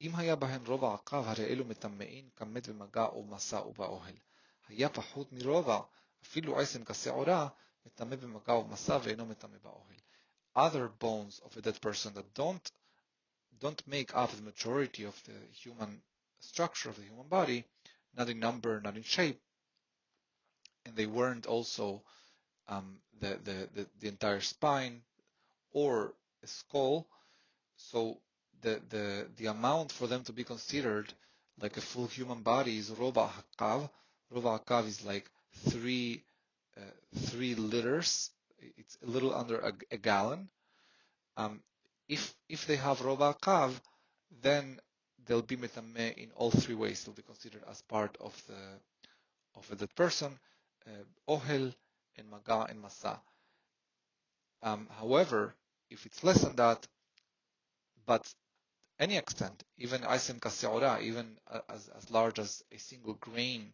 אם 0.00 0.16
היה 0.16 0.36
בהן 0.36 0.66
רובע 0.66 0.94
עקב, 0.94 1.24
הרי 1.26 1.44
אלו 1.44 1.64
מטמאין 1.64 2.28
כמת 2.36 2.68
במגע 2.68 3.04
ובמסע 3.04 3.60
ובאוהל. 3.60 4.16
היה 4.68 4.88
פחות 4.88 5.32
מרובע, 5.32 5.80
אפילו 6.22 6.60
עצם 6.60 6.84
כשעורה, 6.84 7.48
מטמא 7.86 8.16
במגע 8.16 8.52
ובמסע 8.52 8.98
ואינו 9.02 9.26
מטמא 9.26 9.58
באוהל. 9.62 9.96
Other 10.56 10.88
bones 10.88 11.40
of 11.40 11.56
a 11.56 11.60
dead 11.60 11.80
person 11.80 12.14
that 12.14 12.32
don't 12.34 12.70
don't 13.58 13.86
make 13.86 14.14
up 14.14 14.30
the 14.30 14.42
majority 14.42 15.04
of 15.04 15.16
the 15.24 15.38
human 15.62 16.02
structure 16.40 16.88
of 16.90 16.96
the 16.96 17.02
human 17.02 17.28
body, 17.28 17.64
not 18.16 18.28
in 18.28 18.38
number, 18.38 18.80
not 18.80 18.96
in 18.96 19.02
shape, 19.02 19.40
and 20.84 20.94
they 20.96 21.06
weren't 21.06 21.46
also 21.46 22.02
um, 22.68 22.98
the, 23.20 23.38
the, 23.44 23.68
the, 23.74 23.86
the 24.00 24.08
entire 24.08 24.40
spine 24.40 25.02
or 25.72 26.14
a 26.42 26.46
skull. 26.46 27.06
So 27.76 28.18
the, 28.61 28.81
the, 28.89 29.27
the 29.37 29.45
amount 29.47 29.91
for 29.91 30.07
them 30.07 30.23
to 30.25 30.33
be 30.33 30.43
considered 30.43 31.13
like 31.61 31.77
a 31.77 31.81
full 31.81 32.07
human 32.07 32.41
body 32.41 32.77
is 32.77 32.89
roba 32.91 33.29
hakav. 33.29 33.89
Roba 34.31 34.59
hakav 34.59 34.87
is 34.87 35.03
like 35.05 35.29
three, 35.69 36.23
uh, 36.77 36.81
three 37.27 37.55
liters. 37.55 38.31
It's 38.77 38.97
a 39.03 39.09
little 39.09 39.33
under 39.33 39.59
a, 39.59 39.73
a 39.91 39.97
gallon. 39.97 40.49
Um, 41.37 41.61
if, 42.07 42.33
if 42.47 42.65
they 42.67 42.75
have 42.75 43.01
roba 43.01 43.33
hakav, 43.33 43.73
then 44.41 44.79
they'll 45.25 45.41
be 45.41 45.57
metame 45.57 46.17
in 46.17 46.31
all 46.35 46.51
three 46.51 46.75
ways. 46.75 47.03
They'll 47.03 47.13
be 47.15 47.21
considered 47.21 47.63
as 47.69 47.81
part 47.83 48.17
of 48.19 48.41
the, 48.47 49.59
of 49.59 49.77
that 49.77 49.95
person, 49.95 50.37
uh, 50.87 51.31
ohel 51.31 51.73
and 52.17 52.29
maga 52.29 52.67
and 52.69 52.83
masa. 52.83 53.19
Um, 54.61 54.87
however, 54.99 55.53
if 55.89 56.05
it's 56.05 56.23
less 56.23 56.41
than 56.41 56.55
that, 56.57 56.85
but 58.05 58.27
any 58.98 59.16
extent, 59.16 59.62
even 59.78 60.02
isim 60.02 60.38
kasiora, 60.38 61.02
even 61.02 61.36
as, 61.68 61.88
as 61.88 62.10
large 62.10 62.38
as 62.38 62.62
a 62.72 62.78
single 62.78 63.14
grain 63.14 63.72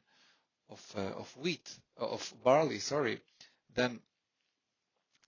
of, 0.68 0.94
uh, 0.96 1.00
of 1.00 1.36
wheat, 1.36 1.68
uh, 2.00 2.06
of 2.06 2.34
barley, 2.42 2.78
sorry, 2.78 3.20
then 3.74 4.00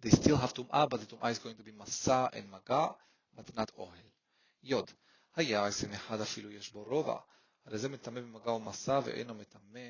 they 0.00 0.11
still 0.11 0.37
have 0.37 0.55
tum'ah, 0.55 0.88
but 0.88 1.00
the 1.00 1.07
tum'ah 1.07 1.31
is 1.31 1.38
going 1.38 1.57
to 1.57 1.62
be 1.62 1.72
masa 1.72 2.31
and 2.33 2.50
maga, 2.50 2.94
but 3.37 3.55
not 3.57 3.70
ohel. 3.78 4.11
יוד, 4.62 4.90
היה 5.37 5.66
עשם 5.66 5.92
אחד 5.92 6.20
אפילו 6.20 6.50
יש 6.50 6.72
בו 6.72 6.83
רובע, 6.83 7.16
הרי 7.64 7.78
זה 7.78 7.88
מטמא 7.88 8.20
במגע 8.20 8.50
ומסע 8.52 9.00
ואינו 9.05 9.35
מטמא 9.35 9.81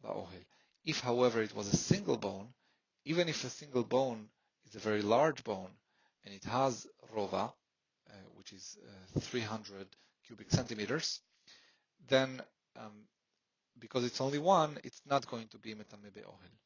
באוהל. 0.00 0.42
If, 0.84 1.00
however, 1.00 1.42
it 1.42 1.54
was 1.54 1.68
a 1.68 1.76
single 1.76 2.16
bone, 2.16 2.52
even 3.04 3.28
if 3.28 3.44
a 3.44 3.50
single 3.50 3.84
bone 3.84 4.28
is 4.66 4.74
a 4.76 4.78
very 4.78 5.02
large 5.02 5.44
bone, 5.44 5.72
and 6.24 6.34
it 6.34 6.44
has 6.44 6.86
rova, 7.14 7.48
uh, 7.48 7.50
which 8.36 8.52
is 8.52 8.78
uh, 9.16 9.20
300 9.20 9.86
cubic 10.26 10.50
centimeters, 10.50 11.20
then 12.08 12.40
um, 12.76 13.04
because 13.78 14.04
it's 14.04 14.20
only 14.20 14.38
one, 14.38 14.78
it's 14.84 15.02
not 15.06 15.26
going 15.26 15.48
to 15.48 15.58
be 15.58 15.74
metame 15.74 16.12
be'ohel. 16.12 16.56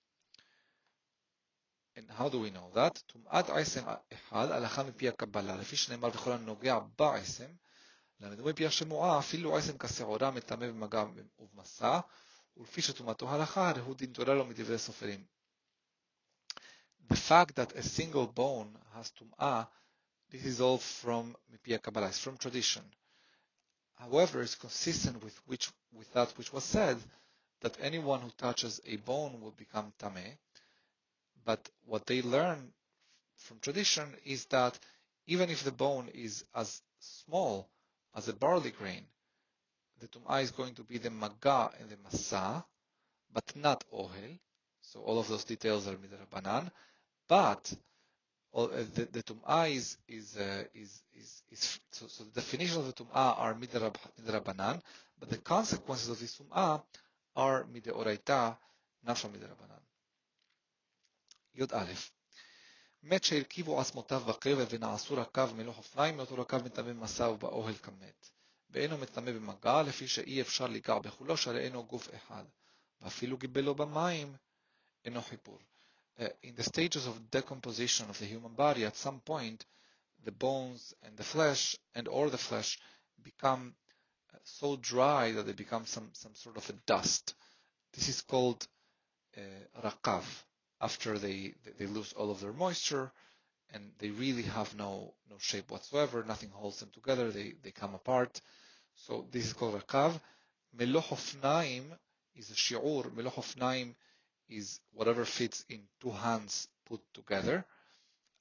And 1.97 2.07
how 2.11 2.29
do 2.29 2.40
we 2.40 2.51
know 2.51 2.70
that? 2.75 3.03
טומאת 3.07 3.51
עשם 3.51 3.85
אחד 4.12 4.51
הלכה 4.51 4.83
מפי 4.83 5.09
הקבלה, 5.09 5.57
לפי 5.57 5.77
שנאמר 5.77 6.09
וכל 6.09 6.33
הנוגע 6.33 6.79
בעשם, 6.99 7.51
למדו 8.20 8.44
מפי 8.44 8.66
השמועה, 8.66 9.18
אפילו 9.18 9.57
עשם 9.57 9.79
כשעורה 9.79 10.31
מטמא 10.31 10.66
במגע 10.66 11.05
ובמסע, 11.38 12.01
ולפי 12.57 12.83
שטומאתו 12.83 13.31
הלכה, 13.31 13.68
הרי 13.68 13.81
הוא 13.81 13.94
דין 13.94 14.12
תורה 14.12 14.35
לו 14.35 14.44
מדברי 14.44 14.79
סופרים. 14.79 15.25
The 17.12 17.16
fact 17.16 17.55
that 17.57 17.73
a 17.77 17.83
single 17.83 18.27
bone 18.27 18.79
has 18.94 19.11
tum'ah 19.11 19.64
this 20.32 20.46
is 20.46 20.62
all 20.62 20.78
from 20.78 21.36
Mipia 21.52 21.82
Kabbalah, 21.82 22.08
it's 22.08 22.20
from 22.20 22.38
tradition. 22.38 22.84
However, 23.96 24.42
it's 24.42 24.56
consistent 24.56 25.24
with 25.24 25.38
which 25.48 25.72
with 25.92 26.12
that 26.13 26.38
which 26.38 26.54
was 26.54 26.63
said 26.63 26.98
that 27.62 27.78
anyone 27.82 28.22
who 28.22 28.30
touches 28.38 28.80
a 28.86 28.96
bone 28.98 29.42
will 29.42 29.52
become 29.52 29.92
tameh. 30.00 30.38
But 31.44 31.70
what 31.86 32.06
they 32.06 32.22
learn 32.22 32.72
from 33.36 33.60
tradition 33.60 34.15
is 34.26 34.46
that 34.46 34.78
even 35.28 35.50
if 35.50 35.63
the 35.63 35.72
bone 35.72 36.10
is 36.13 36.46
as 36.56 36.82
small 37.00 37.68
as 38.15 38.28
a 38.28 38.34
barley 38.34 38.72
grain, 38.72 39.06
the 40.00 40.08
tum'ah 40.08 40.42
is 40.42 40.52
going 40.52 40.76
to 40.76 40.84
be 40.84 40.98
the 40.98 41.10
maga 41.10 41.72
and 41.80 41.89
the 41.89 41.98
masa, 41.98 42.63
but 43.34 43.56
not 43.56 43.84
ohel. 43.94 44.39
So 44.82 45.02
all 45.02 45.20
of 45.20 45.28
those 45.28 45.44
details 45.44 45.88
are 45.88 45.96
midrabanan. 45.96 46.72
But 47.28 47.74
uh, 48.55 48.66
the, 48.94 49.05
the 49.11 49.23
tum'ah 49.23 49.70
is 49.70 49.97
is, 50.09 50.37
uh, 50.37 50.64
is 50.75 51.03
is 51.12 51.42
is 51.51 51.81
so, 51.90 52.07
so 52.07 52.25
the 52.25 52.40
definition 52.40 52.79
of 52.81 52.87
the 52.87 52.92
tum'ah 52.92 53.38
are 53.38 53.55
midrabanan, 53.55 54.81
but 55.18 55.29
the 55.31 55.38
consequences 55.38 56.09
of 56.09 56.20
this 56.20 56.38
tum'ah 56.38 56.83
are 57.37 57.64
mideoraita, 57.64 58.57
not 59.05 59.18
from 59.18 59.33
midrabanan. 59.33 59.81
י"א 61.55 61.85
מת 63.07 63.25
שהרכיבו 63.25 63.81
עצמותיו 63.81 64.20
בקבר 64.20 64.64
ונעשו 64.70 65.14
רקב 65.14 65.53
מלוך 65.55 65.79
אופניים, 65.79 66.16
מאותו 66.16 66.35
רקב 66.35 66.64
מטמא 66.64 66.92
במסע 66.92 67.29
ובאוהל 67.29 67.75
כמת. 67.75 68.29
ואינו 68.70 68.99
מטמא 68.99 69.33
במגע, 69.33 69.83
לפי 69.83 70.09
שאי 70.09 70.40
אפשר 70.40 70.66
לגע 70.66 70.99
בכולו, 70.99 71.37
שהרי 71.37 71.64
אינו 71.64 71.85
גוף 71.85 72.09
אחד. 72.14 72.44
ואפילו 73.01 73.38
גיבלו 73.38 73.75
במים, 73.75 74.37
אינו 75.05 75.23
חיפור. 75.23 75.59
uh, 76.19 76.27
in 76.43 76.55
the 76.55 76.63
stages 76.63 77.08
of 77.08 77.32
decomposition 77.32 78.10
of 78.10 78.19
the 78.19 78.25
human 78.25 78.53
body, 78.53 78.86
at 78.86 78.95
some 78.95 79.19
point, 79.19 79.65
the 80.25 80.32
bones 80.32 80.93
and 81.03 81.15
the 81.17 81.23
flesh 81.23 81.75
and 81.95 82.08
or 82.08 82.29
the 82.29 82.38
flesh 82.38 82.77
become 83.23 83.73
uh, 84.34 84.38
so 84.43 84.75
dry 84.75 85.32
that 85.32 85.45
they 85.45 85.53
become 85.53 85.86
some, 85.86 86.10
some 86.13 86.36
sort 86.36 86.58
of 86.58 86.69
a 86.69 86.73
dust. 86.86 87.36
This 87.93 88.10
is 88.10 88.21
called 88.21 88.67
uh. 89.38 90.21
After 90.82 91.17
they, 91.17 91.53
they 91.77 91.88
lose 91.88 92.13
all 92.13 92.32
of 92.32 92.39
their 92.39 92.53
moisture 92.53 93.12
and 93.73 93.91
they 93.99 94.10
really 94.10 94.43
have 94.43 94.75
no, 94.75 95.13
no 95.29 95.38
shape 95.38 95.71
whatsoever, 95.71 96.23
nothing 96.23 96.49
holds 96.51 96.79
them 96.79 96.89
together, 96.93 97.32
they, 97.32 97.53
they 97.62 97.71
come 97.71 97.95
apart. 97.95 98.41
So 98.95 99.25
this 99.32 99.45
is 99.45 99.53
called 99.53 99.75
rakav. 99.75 100.19
Meloch 100.77 101.36
naim 101.43 101.84
is 102.36 102.49
a 102.49 102.53
shi'ur. 102.53 103.13
Meloch 103.13 103.58
naim 103.58 103.95
is 104.50 104.80
whatever 104.94 105.26
fits 105.26 105.66
in 105.70 105.82
two 106.02 106.12
hands 106.12 106.68
put 106.86 107.02
together. 107.14 107.66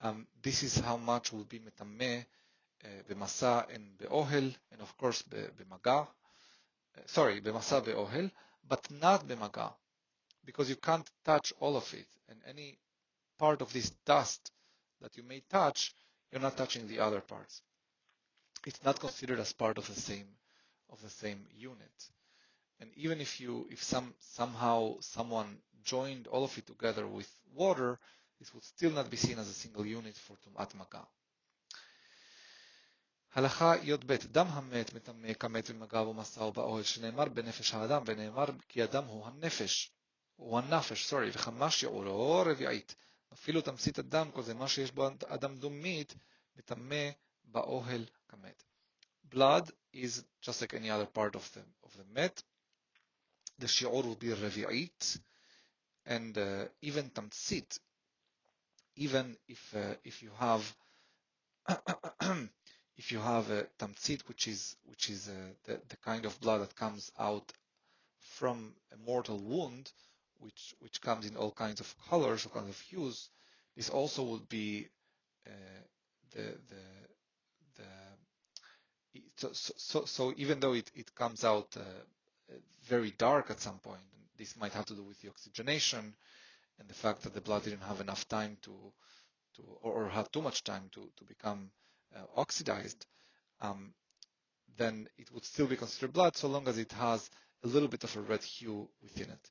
Um, 0.00 0.26
this 0.42 0.62
is 0.62 0.78
how 0.78 0.96
much 0.96 1.32
will 1.32 1.44
be 1.44 1.60
metameh 1.60 2.24
uh, 2.84 2.88
b'masa 3.08 3.66
and 3.74 3.98
be'ohel, 3.98 4.54
and 4.72 4.80
of 4.80 4.96
course 4.96 5.22
b'maga. 5.22 6.06
Uh, 6.06 7.00
sorry, 7.06 7.40
b'masa 7.40 7.84
be'ohel, 7.84 8.30
but 8.68 8.86
not 9.00 9.26
b'maga, 9.26 9.72
because 10.44 10.68
you 10.68 10.76
can't 10.76 11.08
touch 11.24 11.52
all 11.60 11.76
of 11.76 11.92
it, 11.94 12.06
and 12.28 12.38
any 12.48 12.78
part 13.38 13.60
of 13.62 13.72
this 13.72 13.90
dust 14.04 14.52
that 15.00 15.16
you 15.16 15.22
may 15.22 15.42
touch, 15.50 15.94
you're 16.30 16.40
not 16.40 16.56
touching 16.56 16.86
the 16.88 17.00
other 17.00 17.20
parts. 17.20 17.62
It's 18.66 18.84
not 18.84 19.00
considered 19.00 19.40
as 19.40 19.52
part 19.52 19.78
of 19.78 19.86
the 19.86 20.00
same 20.00 20.26
of 20.90 21.00
the 21.02 21.10
same 21.10 21.46
unit. 21.56 22.10
And 22.80 22.90
even 22.96 23.20
if 23.20 23.40
you, 23.40 23.66
if 23.70 23.82
some 23.82 24.14
somehow 24.18 24.96
someone 25.00 25.58
joined 25.83 26.27
all 26.27 26.43
of 26.43 26.57
it 26.57 26.65
together 26.67 27.07
with 27.07 27.29
water, 27.53 27.99
this 28.39 28.53
would 28.53 28.63
still 28.63 28.91
not 28.91 29.09
be 29.09 29.17
seen 29.17 29.37
as 29.39 29.49
a 29.49 29.53
single 29.53 29.85
unit 29.85 30.15
for 30.15 30.37
Tumat 30.37 30.75
Maga. 30.75 31.05
הלכה 33.35 33.75
י"ב 33.83 34.13
דם 34.31 34.47
המת 34.47 34.93
מטמא 34.93 35.33
כמת 35.33 35.69
במגע 35.69 36.01
ובמסע 36.01 36.43
ובאוהל 36.43 36.83
שנאמר 36.83 37.25
בנפש 37.25 37.73
האדם 37.73 38.03
ונאמר 38.05 38.45
כי 38.69 38.83
אדם 38.83 39.05
הוא 39.05 39.27
הנפש 39.27 39.91
הוא 40.35 40.59
הנפש, 40.59 41.05
סורי, 41.05 41.29
וכמה 41.29 41.71
שיעורו 41.71 42.43
רביעית 42.45 42.95
אפילו 43.33 43.61
תמצית 43.61 43.99
הדם 43.99 44.31
כל 44.33 44.43
זה 44.43 44.53
מה 44.53 44.67
שיש 44.67 44.91
בו 44.91 45.07
אדם 45.27 45.55
דומית 45.55 46.15
מטמא 46.55 47.09
באוהל 47.43 48.05
כמת. 48.27 48.63
Blood 49.33 49.71
is 49.93 50.23
just 50.41 50.61
like 50.61 50.73
any 50.73 50.89
other 50.91 51.07
part 51.07 51.35
of 51.35 51.51
the, 51.53 51.61
of 51.83 51.91
the 51.97 52.05
met. 52.13 52.43
The 53.59 53.67
shi'ur 53.67 54.03
will 54.03 54.15
be 54.15 54.33
רביעית 54.33 55.17
and 56.08 56.36
uh, 56.38 56.64
even 56.82 57.10
tamtsit 57.10 57.78
even 58.96 59.36
if 59.48 59.74
uh, 59.76 59.94
if 60.04 60.22
you 60.22 60.30
have 60.38 60.74
if 62.96 63.12
you 63.12 63.18
have 63.20 63.50
a 63.50 63.66
tamtsit, 63.78 64.22
which 64.28 64.48
is 64.48 64.76
which 64.86 65.10
is 65.10 65.28
uh, 65.28 65.32
the, 65.64 65.80
the 65.88 65.96
kind 65.98 66.24
of 66.24 66.40
blood 66.40 66.60
that 66.60 66.74
comes 66.74 67.12
out 67.18 67.52
from 68.20 68.74
a 68.92 68.96
mortal 69.06 69.38
wound, 69.38 69.92
which 70.40 70.74
which 70.80 71.00
comes 71.00 71.26
in 71.26 71.36
all 71.36 71.52
kinds 71.52 71.80
of 71.80 71.94
colors, 72.08 72.44
all 72.46 72.60
kinds 72.60 72.70
of 72.70 72.80
hues, 72.80 73.28
this 73.76 73.88
also 73.90 74.22
would 74.24 74.48
be 74.48 74.88
uh, 75.46 75.50
the 76.32 76.42
the 76.42 76.84
the 77.76 77.84
so, 79.36 79.50
so, 79.52 80.04
so 80.04 80.34
even 80.36 80.58
though 80.60 80.74
it, 80.74 80.90
it 80.94 81.14
comes 81.14 81.44
out 81.44 81.76
uh, 81.76 82.54
very 82.86 83.12
dark 83.12 83.50
at 83.50 83.60
some 83.60 83.78
point, 83.78 84.00
this 84.37 84.55
might 84.57 84.73
have 84.73 84.85
to 84.85 84.95
do 84.95 85.03
with 85.03 85.21
the 85.21 85.29
oxygenation 85.29 86.13
and 86.79 86.87
the 86.87 86.93
fact 86.93 87.23
that 87.23 87.33
the 87.33 87.41
blood 87.41 87.63
didn't 87.63 87.81
have 87.81 88.01
enough 88.01 88.27
time 88.27 88.57
to, 88.63 88.71
to 89.55 89.61
or, 89.81 90.05
or 90.05 90.09
had 90.09 90.31
too 90.31 90.41
much 90.41 90.63
time 90.63 90.89
to, 90.91 91.01
to 91.17 91.23
become 91.25 91.69
uh, 92.15 92.19
oxidized, 92.35 93.05
um, 93.61 93.93
then 94.77 95.07
it 95.17 95.31
would 95.31 95.45
still 95.45 95.67
be 95.67 95.77
considered 95.77 96.13
blood 96.13 96.35
so 96.35 96.47
long 96.47 96.67
as 96.67 96.77
it 96.77 96.91
has 96.93 97.29
a 97.63 97.67
little 97.67 97.87
bit 97.87 98.03
of 98.03 98.15
a 98.17 98.21
red 98.21 98.43
hue 98.43 98.87
within 99.01 99.29
it. 99.29 99.49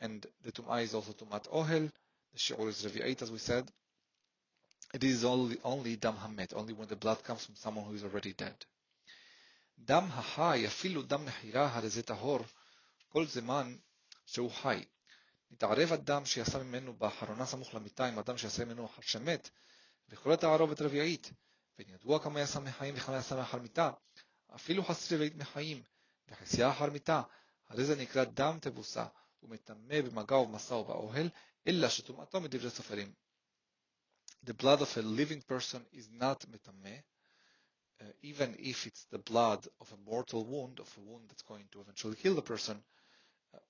And 0.00 0.26
the 0.42 0.52
tum'ah 0.52 0.82
is 0.82 0.94
also 0.94 1.12
tumat 1.12 1.48
ohel, 1.50 1.90
the 2.32 2.38
shi'ur 2.38 2.68
is 2.68 2.84
revi'ait 2.84 3.22
as 3.22 3.30
we 3.30 3.38
said. 3.38 3.70
It 4.92 5.04
is 5.04 5.24
only, 5.24 5.58
only 5.64 5.96
dam 5.96 6.16
hamet, 6.16 6.54
only 6.54 6.72
when 6.72 6.88
the 6.88 6.96
blood 6.96 7.22
comes 7.24 7.44
from 7.44 7.56
someone 7.56 7.84
who 7.86 7.94
is 7.94 8.04
already 8.04 8.32
dead. 8.32 8.64
דם 9.78 10.08
החי, 10.12 10.66
אפילו 10.66 11.02
דם 11.02 11.24
נחירה, 11.24 11.74
הרי 11.74 11.88
זה 11.88 12.02
טהור 12.02 12.40
כל 13.08 13.26
זמן 13.26 13.76
שהוא 14.33 14.51
חי. 14.51 14.85
נתערב 15.51 15.93
אדם 15.93 16.25
שיעשה 16.25 16.63
ממנו 16.63 16.93
באחרונה 16.93 17.45
סמוך 17.45 17.73
למיטה 17.73 18.05
עם 18.05 18.19
אדם 18.19 18.37
שיעשה 18.37 18.65
ממנו 18.65 18.85
אחר 18.85 19.01
שמת, 19.01 19.49
וכל 20.09 20.31
התערובת 20.31 20.81
רביעית, 20.81 21.31
ונדוע 21.79 22.23
כמה 22.23 22.39
יעשה 22.39 22.59
מחיים 22.59 22.93
וכמה 22.97 23.15
יעשה 23.15 23.35
מאחר 23.35 23.59
מיתה, 23.59 23.91
אפילו 24.55 24.83
חסר 24.83 25.15
רביעית 25.15 25.35
מחיים, 25.35 25.83
וחסייה 26.27 26.71
אחר 26.71 26.89
מיתה, 26.89 27.21
הרי 27.69 27.85
זה 27.85 27.95
נקרא 27.95 28.23
דם 28.23 28.57
תבוסה, 28.61 29.05
ומטמא 29.43 30.01
במגע 30.01 30.35
ובמסע 30.35 30.75
ובאוהל, 30.75 31.29
אלא 31.67 31.89
שטומאתו 31.89 32.41
מדברי 32.41 32.69
סופרים. 32.69 33.13
The 34.45 34.53
blood 34.53 34.81
of 34.81 34.97
a 34.97 35.01
living 35.01 35.41
person 35.41 35.81
is 35.93 36.07
not 36.21 36.45
מטמא, 36.49 36.97
uh, 38.01 38.03
even 38.21 38.55
if 38.59 38.87
it's 38.87 39.05
the 39.11 39.31
blood 39.31 39.67
of 39.81 39.91
a 39.91 39.97
mortal 40.09 40.45
wound, 40.45 40.79
of 40.79 40.97
a 40.97 41.01
wound 41.01 41.29
that's 41.29 41.41
going 41.41 41.67
to 41.71 41.81
eventually 41.81 42.15
kill 42.15 42.35
the 42.35 42.41
person, 42.41 42.83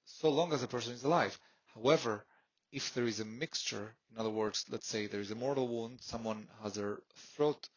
so 0.06 0.30
long 0.30 0.54
as 0.54 0.62
the 0.62 0.68
person 0.68 0.94
is 0.94 1.04
alive. 1.04 1.40
However, 1.76 2.26
if 2.72 2.94
there 2.94 3.06
is 3.06 3.20
a 3.20 3.26
mixture, 3.26 3.96
in 4.12 4.20
other 4.20 4.30
words, 4.30 4.66
let's 4.70 4.88
say 4.88 5.08
there 5.08 5.22
is 5.22 5.32
a 5.32 5.36
mortal 5.36 5.68
wound, 5.68 6.02
someone 6.02 6.48
has 6.62 6.74
their 6.74 7.00
throat 7.36 7.68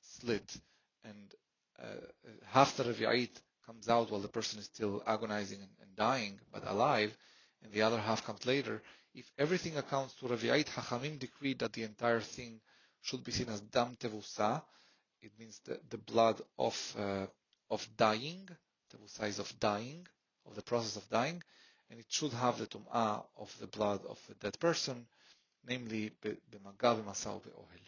slit, 0.00 0.56
and 1.04 1.34
uh, 1.82 1.86
half 2.46 2.76
the 2.76 2.84
revi'it 2.84 3.30
comes 3.66 3.88
out 3.88 4.10
while 4.10 4.20
the 4.20 4.28
person 4.28 4.58
is 4.58 4.66
still 4.66 5.02
agonizing 5.06 5.60
and, 5.60 5.96
dying, 5.96 6.40
but 6.52 6.66
alive, 6.66 7.14
and 7.62 7.72
the 7.72 7.82
other 7.82 7.98
half 7.98 8.24
comes 8.24 8.46
later. 8.46 8.82
If 9.14 9.30
everything 9.38 9.76
accounts 9.76 10.14
to 10.14 10.26
revi'it, 10.26 10.68
Hachamim 10.68 11.18
decreed 11.18 11.58
that 11.60 11.72
the 11.74 11.82
entire 11.82 12.20
thing 12.20 12.60
should 13.02 13.22
be 13.22 13.32
seen 13.32 13.48
as 13.50 13.60
dam 13.60 13.96
tevusa. 13.96 14.62
It 15.20 15.32
means 15.38 15.60
the, 15.64 15.78
the 15.90 15.98
blood 15.98 16.40
of 16.58 16.96
uh, 16.98 17.26
of 17.70 17.86
dying. 17.96 18.48
Tevusa 18.90 19.28
is 19.28 19.38
of 19.38 19.58
dying, 19.60 20.06
of 20.47 20.55
the 20.55 20.61
process 20.61 20.95
of 20.95 21.09
dying 21.09 21.41
and 21.89 21.99
it 21.99 22.05
should 22.09 22.33
have 22.33 22.57
the 22.57 22.67
tum'ah 22.67 23.23
of 23.37 23.55
the 23.59 23.67
blood 23.67 24.01
of 24.05 24.19
a 24.29 24.33
dead 24.35 24.59
person, 24.59 25.05
namely 25.67 26.09
במגע 26.49 26.93
במסע 26.93 27.29
ובאוהל. 27.29 27.79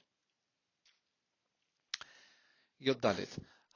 י"ד 2.82 3.06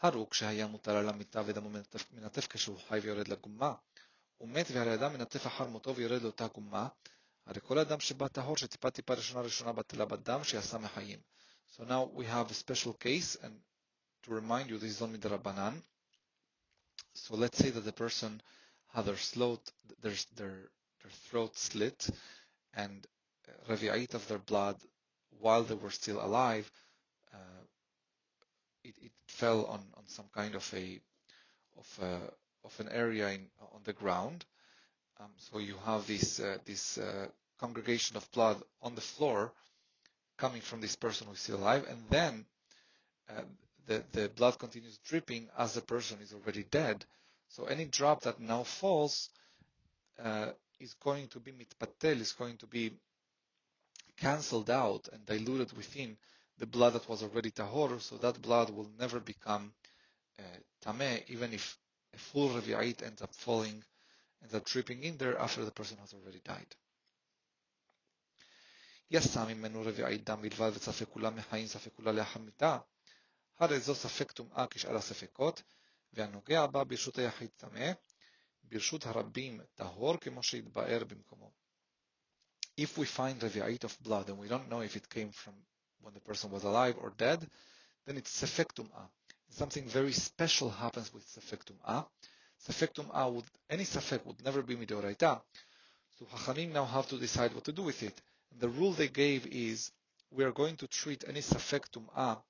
הרוג 0.02 0.34
שהיה 0.34 0.68
מוטל 0.68 0.92
על 0.92 1.10
המיטה 1.10 1.42
ודמו 1.46 1.70
מנטף 2.12 2.48
כשהוא 2.48 2.80
חי 2.88 3.00
ויורד 3.00 3.28
לגומה, 3.28 3.74
הוא 4.38 4.50
מת 4.50 4.66
והרי 4.72 4.94
אדם 4.94 5.14
מנטף 5.14 5.48
אחר 5.48 5.68
מותו 5.68 5.96
ויורד 5.96 6.22
לאותה 6.22 6.48
גומה, 6.48 6.88
הרי 7.46 7.60
כל 7.64 7.80
אדם 7.80 8.00
שבא 8.00 8.28
טהור 8.28 8.58
שטיפה 8.58 8.92
טיפה 8.92 9.14
ראשונה 9.14 9.42
ראשונה 9.42 9.72
בטלה 9.72 10.06
בדם 10.06 10.44
שיעשה 10.44 10.78
מחיים. 10.78 11.20
So 11.76 11.84
now 11.84 12.04
we 12.14 12.26
have 12.26 12.52
a 12.52 12.54
special 12.54 12.94
case 12.94 13.36
and 13.44 13.54
to 14.24 14.32
remind 14.32 14.70
you 14.70 14.78
this 14.78 14.92
is 14.92 15.02
only 15.02 15.18
the 15.18 15.30
Rabbanan. 15.30 15.82
So 17.14 17.36
let's 17.36 17.58
say 17.58 17.70
that 17.72 17.82
the 17.82 17.92
person 17.92 18.42
had 18.95 19.05
their, 19.05 19.15
throat, 19.15 19.61
their, 20.03 20.13
their, 20.37 20.71
their 21.03 21.13
throat 21.29 21.57
slit 21.57 22.09
and 22.75 23.07
revi'it 23.69 24.15
of 24.15 24.27
their 24.29 24.39
blood 24.39 24.77
while 25.41 25.63
they 25.63 25.75
were 25.75 25.91
still 25.91 26.25
alive, 26.25 26.71
uh, 27.33 27.65
it, 28.85 28.95
it, 29.03 29.13
fell 29.27 29.67
on, 29.67 29.81
on 29.97 30.07
some 30.07 30.25
kind 30.35 30.55
of 30.55 30.75
a 30.75 30.99
of 31.79 32.05
a, 32.05 32.67
of 32.67 32.81
an 32.81 32.89
area 32.91 33.29
in, 33.29 33.47
on 33.73 33.81
the 33.85 33.93
ground. 33.93 34.45
Um, 35.21 35.31
so 35.37 35.59
you 35.59 35.77
have 35.85 36.07
this 36.07 36.41
uh, 36.41 36.59
this 36.65 36.99
uh, 36.99 37.27
congregation 37.61 38.17
of 38.17 38.31
blood 38.33 38.61
on 38.83 38.95
the 38.95 39.01
floor 39.01 39.53
coming 40.37 40.61
from 40.61 40.81
this 40.81 40.97
person 40.97 41.27
who 41.27 41.35
is 41.35 41.41
still 41.41 41.59
alive, 41.59 41.87
and 41.89 41.99
then 42.11 42.45
uh, 43.31 43.43
the 43.87 44.03
the 44.13 44.29
blood 44.31 44.59
continues 44.59 44.99
dripping 45.07 45.49
as 45.57 45.75
the 45.75 45.83
person 45.83 46.19
is 46.21 46.33
already 46.33 46.65
dead. 46.65 47.05
So 47.50 47.66
any 47.66 47.86
drop 47.86 48.22
that 48.22 48.40
now 48.40 48.64
falls 48.64 49.30
uh, 50.20 50.52
is 50.80 50.94
going 50.96 51.28
to 51.30 51.40
be 51.40 51.52
mitpatel, 51.52 52.20
is 52.20 52.32
going 52.34 52.58
to 52.58 52.68
be 52.68 52.92
cancelled 54.18 54.70
out 54.70 55.08
and 55.12 55.26
diluted 55.26 55.76
within 55.78 56.18
the 56.58 56.66
blood 56.66 56.94
that 56.94 57.10
was 57.10 57.24
already 57.24 57.52
tahor, 57.52 58.00
so 58.02 58.18
that 58.18 58.42
blood 58.42 58.70
will 58.70 58.90
never 59.00 59.20
become 59.20 59.74
uh, 60.40 60.44
tameh, 60.86 61.24
even 61.28 61.54
if 61.54 61.78
a 62.14 62.18
full 62.18 62.50
revi'it 62.50 63.04
ends 63.04 63.22
up 63.22 63.34
falling, 63.34 63.84
ends 64.42 64.56
up 64.56 64.66
dripping 64.66 65.04
in 65.04 65.18
there 65.18 65.38
after 65.38 65.66
the 65.66 65.72
person 65.72 65.98
has 65.98 66.14
already 66.14 66.42
died. 66.44 66.76
יצא 69.12 69.46
ממנו 69.46 69.82
רביעית 69.82 70.24
דם 70.24 70.42
בלבד 70.42 70.72
וספק 70.74 71.10
כולה 71.10 71.30
מחיים 71.30 71.68
ספק 71.68 71.94
כולה 71.96 72.12
לאחר 72.12 72.40
מיתה, 72.40 72.78
הרי 73.60 73.80
זו 73.80 73.96
ספק 73.96 74.32
טומאה 74.32 74.66
כשאר 74.70 74.96
הספקות, 74.96 75.62
והנוגע 76.14 76.68
בה 76.68 76.84
ברשות 76.84 77.18
היחיד 77.18 77.50
טמא, 77.58 77.92
ברשות 78.64 79.06
הרבים 79.06 79.62
טהור 79.76 80.18
כמו 80.18 80.44
שהתבאר 80.44 81.04
במקומו. 81.04 81.52
If 82.78 82.98
we 82.98 83.06
find 83.06 83.40
revi'it 83.40 83.84
of 83.84 84.02
blood 84.02 84.30
and 84.30 84.38
we 84.40 84.48
don't 84.48 84.70
know 84.70 84.82
if 84.82 84.96
it 84.96 85.08
came 85.10 85.32
from 85.32 85.54
when 86.02 86.14
the 86.14 86.20
person 86.20 86.50
was 86.50 86.64
alive 86.64 86.96
or 87.00 87.12
dead, 87.12 87.48
then 88.06 88.18
it's 88.18 88.42
sefek 88.42 88.74
tum'ah. 88.74 89.08
Something 89.50 89.86
very 89.88 90.12
special 90.12 90.70
happens 90.70 91.14
with 91.14 91.24
sefek 91.28 91.64
tum'ah. 91.66 92.08
Sefek 92.68 92.94
tum'ah 92.94 93.32
would, 93.32 93.46
any 93.70 93.84
sefek 93.84 94.26
would 94.26 94.44
never 94.44 94.62
be 94.64 94.76
midoraita. 94.76 95.42
So 96.18 96.26
Hachamim 96.26 96.72
now 96.72 96.86
have 96.86 97.08
to 97.10 97.18
decide 97.20 97.54
what 97.54 97.66
to 97.66 97.72
do 97.72 97.84
with 97.84 98.02
it. 98.02 98.20
And 98.52 98.60
the 98.60 98.70
rule 98.70 98.94
they 98.94 99.08
gave 99.08 99.46
is 99.48 99.92
we 100.32 100.44
are 100.44 100.52
going 100.52 100.78
to 100.78 100.88
treat 100.88 101.24
any 101.28 101.42
safek 101.42 101.90
tum'ah 101.92 102.42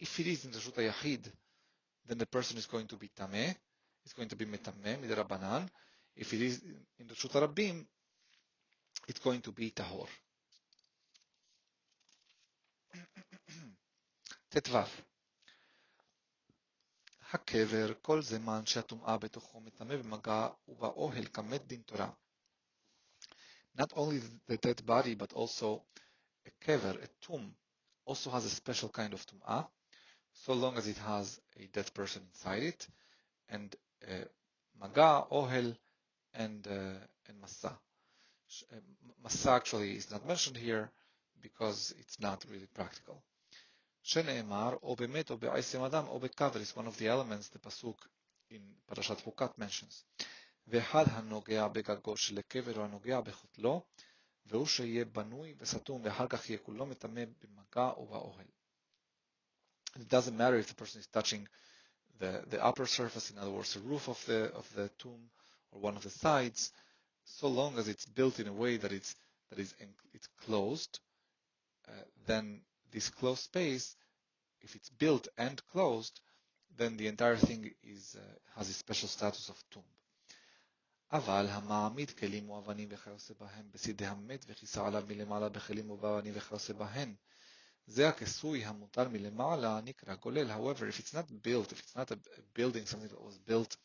if 0.00 0.20
it 0.20 0.26
is 0.26 0.44
in 0.44 0.52
the 0.52 0.58
Reshut 0.58 0.92
Yachid, 0.92 1.32
then 2.06 2.18
the 2.18 2.26
person 2.26 2.56
is 2.56 2.66
going 2.66 2.86
to 2.86 2.96
be 2.96 3.08
tameh, 3.08 3.54
it's 4.04 4.14
going 4.14 4.28
to 4.28 4.36
be 4.36 4.46
metameh 4.46 4.98
midirabanan. 4.98 5.68
If 6.16 6.32
it 6.32 6.40
is 6.40 6.62
in 6.98 7.06
the 7.06 7.14
Reshut 7.14 7.32
Rabim, 7.32 7.84
it's 9.06 9.20
going 9.20 9.40
to 9.42 9.52
be 9.52 9.70
tahor. 9.70 10.08
ט"ו 14.50 14.78
הקבר 17.32 17.94
כל 18.02 18.22
זמן 18.22 18.66
שהטומאה 18.66 19.18
בתוכו 19.18 19.60
מטמא 19.60 19.96
במגע 19.96 20.48
ובאוהל 20.68 21.24
כמת 21.24 21.66
דין 21.66 21.82
תורה. 21.82 22.10
Not 23.78 23.92
only 23.92 24.20
the 24.48 24.56
dead 24.56 24.84
body, 24.86 25.14
but 25.14 25.32
also 25.34 25.84
a 26.46 26.50
kever, 26.64 26.96
a 27.02 27.08
tomb, 27.20 27.54
also 28.06 28.30
has 28.30 28.44
a 28.44 28.50
special 28.50 28.88
kind 28.88 29.12
of 29.12 29.24
tum'ah, 29.26 29.68
so 30.32 30.52
long 30.52 30.76
as 30.76 30.86
it 30.86 30.98
has 30.98 31.40
a 31.58 31.66
dead 31.66 31.92
person 31.94 32.22
inside 32.32 32.62
it, 32.62 32.86
and 33.48 33.74
uh, 34.06 34.24
maga, 34.80 35.24
ohel, 35.30 35.76
and, 36.34 36.66
uh, 36.66 36.98
and 37.28 37.42
masa. 37.42 37.72
Masa 39.24 39.56
actually 39.56 39.92
is 39.96 40.10
not 40.10 40.26
mentioned 40.26 40.56
here 40.56 40.90
because 41.42 41.94
it's 41.98 42.20
not 42.20 42.44
really 42.50 42.68
practical. 42.74 43.22
שנאמר, 44.02 44.76
או 44.82 44.96
באמת 44.96 45.30
או 45.30 45.38
בעשם 45.38 45.82
אדם 45.82 46.06
או 46.06 46.20
בקבר, 46.20 46.60
is 46.62 46.76
one 46.76 46.86
of 46.86 46.98
the 46.98 47.06
elements 47.08 47.48
the 47.48 47.58
pasuk 47.58 48.06
in 48.50 48.60
פרשת 48.86 49.20
חוקת 49.20 49.50
mentions. 49.58 50.24
ואחד 50.66 51.04
הנוגע 51.08 51.68
בגגו 51.68 52.16
של 52.16 52.38
הקבר 52.38 52.76
או 52.78 52.84
הנוגע 52.84 53.20
בחוטלו, 53.20 53.82
והוא 54.46 54.66
שיהיה 54.66 55.04
בנוי 55.04 55.54
וסתום 55.58 56.00
ואחר 56.04 56.26
כך 56.28 56.50
יהיה 56.50 56.58
כולו 56.58 56.86
מטמא 56.86 57.24
במגע 57.40 57.90
או 57.90 58.06
באוהל. 58.06 58.46
It 59.96 60.08
doesn't 60.08 60.36
matter 60.36 60.56
if 60.56 60.68
the 60.68 60.74
person 60.74 61.00
is 61.00 61.06
touching 61.08 61.48
the, 62.18 62.42
the 62.50 62.64
upper 62.64 62.86
surface, 62.86 63.30
in 63.30 63.38
other 63.38 63.50
words, 63.50 63.74
the 63.74 63.80
roof 63.80 64.08
of 64.08 64.24
the, 64.26 64.52
of 64.54 64.68
the 64.74 64.88
tomb 64.98 65.30
or 65.72 65.80
one 65.80 65.96
of 65.96 66.02
the 66.02 66.10
sides, 66.10 66.72
so 67.24 67.48
long 67.48 67.78
as 67.78 67.88
it's 67.88 68.06
built 68.06 68.40
in 68.40 68.48
a 68.48 68.52
way 68.52 68.76
that 68.76 68.92
it's, 68.92 69.14
that 69.50 69.58
is, 69.58 69.74
it's 70.14 70.28
closed, 70.44 71.00
uh, 71.88 71.92
then 72.26 72.60
this 72.90 73.10
closed 73.10 73.42
space, 73.42 73.96
if 74.60 74.74
it's 74.74 74.88
built 74.90 75.28
and 75.36 75.60
closed, 75.72 76.20
then 76.76 76.96
the 76.96 77.06
entire 77.06 77.36
thing 77.36 77.70
is, 77.82 78.16
uh, 78.18 78.58
has 78.58 78.68
a 78.68 78.72
special 78.72 79.08
status 79.08 79.48
of 79.48 79.62
tomb. 79.70 79.84
אבל 81.12 81.46
המעמיד 81.48 82.10
כלים 82.10 82.50
ואבנים 82.50 82.88
וכיוצא 82.92 83.34
בהם 83.40 83.70
בצידי 83.72 84.06
המת 84.06 84.44
וכיסה 84.48 84.86
עליו 84.86 85.04
מלמעלה 85.08 85.48
בכלים 85.48 85.90
ובאבנים 85.90 86.32
וכיוצא 86.36 86.72
בהן. 86.72 87.14
זה 87.86 88.08
הכיסוי 88.08 88.64
המוטל 88.64 89.08
מלמעלה 89.08 89.80
נקרא 89.84 90.14
גולל. 90.14 90.50
However, 90.50 90.88
if 90.88 90.98
it's 90.98 91.14
not 91.14 91.26
built, 91.42 91.72
if 91.72 91.80
it's 91.80 91.96
not 91.96 92.10
a 92.12 92.18
building, 92.54 92.84
something 92.86 93.08
that 93.08 93.22
was 93.22 93.38
built 93.38 93.76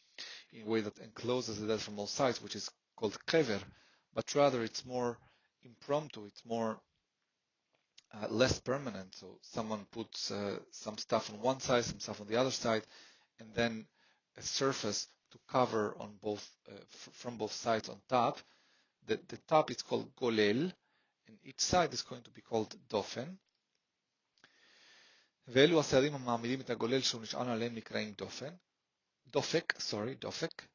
in 0.51 0.63
a 0.63 0.65
way 0.65 0.82
that 0.82 0.97
encloses 0.99 1.60
the 1.60 1.67
dead 1.67 1.79
from 1.79 1.97
all 1.99 2.08
sides, 2.08 2.41
which 2.41 2.56
is 2.56 2.69
called 2.95 3.17
kever, 3.25 3.62
but 4.13 4.36
rather 4.36 4.62
it's 4.63 4.86
more 4.86 5.17
impromptu, 5.63 6.25
it's 6.25 6.45
more 6.45 6.79
uh, 8.13 8.27
less 8.29 8.60
permanent. 8.60 9.15
So 9.15 9.39
someone 9.41 9.86
puts 9.91 10.32
uh, 10.32 10.60
some 10.71 10.97
stuff 10.97 11.32
on 11.32 11.41
one 11.41 11.60
side, 11.60 11.86
some 11.86 11.99
stuff 11.99 12.21
on 12.21 12.27
the 12.27 12.36
other 12.36 12.51
side, 12.51 12.84
and 13.39 13.49
then 13.56 13.86
a 14.38 14.41
surface 14.41 15.08
to 15.32 15.39
cover 15.47 15.95
on 15.99 16.12
both 16.21 16.47
uh, 16.67 16.73
from 17.13 17.38
both 17.38 17.53
sides 17.53 17.89
on 17.89 17.97
top. 18.10 18.39
The, 19.08 19.19
the 19.27 19.38
top 19.47 19.71
is 19.71 19.82
called 19.82 20.15
golel, 20.15 20.71
and 21.27 21.38
each 21.43 21.62
side 21.62 21.93
is 21.93 22.03
going 22.03 22.21
to 22.23 22.32
be 22.32 22.41
called 22.41 22.75
dofen. 22.89 23.38
ואלו 25.47 25.79
הסעדים 25.79 26.15
המעמידים 26.15 26.62
את 26.62 26.69
הגולל 26.69 27.01
שהוא 27.01 27.21
נשען 27.21 27.47
עליהם 27.47 27.75
נקראים 27.75 28.13
דופן, 28.13 28.53
דופק, 29.27 29.79
סורי, 29.79 30.15
דופק, 30.15 30.67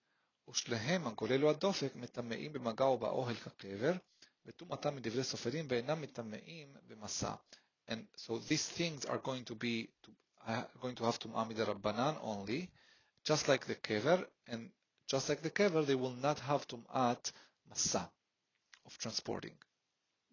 ושלהם 0.48 1.06
הגולל 1.06 1.44
או 1.44 1.50
הדופק 1.50 1.96
מטמאים 1.96 2.52
במגע 2.52 2.84
או 2.84 2.98
באוהל 2.98 3.34
כקבר, 3.34 3.92
וטומאתם 4.46 4.96
מדברי 4.96 5.24
סופרים 5.24 5.66
ואינם 5.68 6.00
מטמאים 6.00 6.76
במסע. 6.86 7.34
And 7.88 8.06
so 8.16 8.38
these 8.38 8.68
things 8.68 9.06
are 9.06 9.18
going 9.18 9.44
to 9.44 9.54
be 9.54 9.88
to, 10.02 10.10
uh, 10.46 10.62
going 10.80 10.94
to 10.94 11.04
have 11.04 11.18
טומאה 11.18 11.44
מדרבנן 11.44 12.14
only, 12.20 12.66
just 13.24 13.48
like 13.48 13.66
the 13.66 13.74
kever, 13.74 14.26
and 14.46 14.70
just 15.06 15.28
like 15.28 15.42
the 15.42 15.50
kever, 15.50 15.82
they 15.82 15.94
will 15.94 16.16
not 16.22 16.38
have 16.40 16.66
tum'at 16.68 17.32
masa 17.70 18.10
of 18.86 18.98
transporting, 18.98 19.56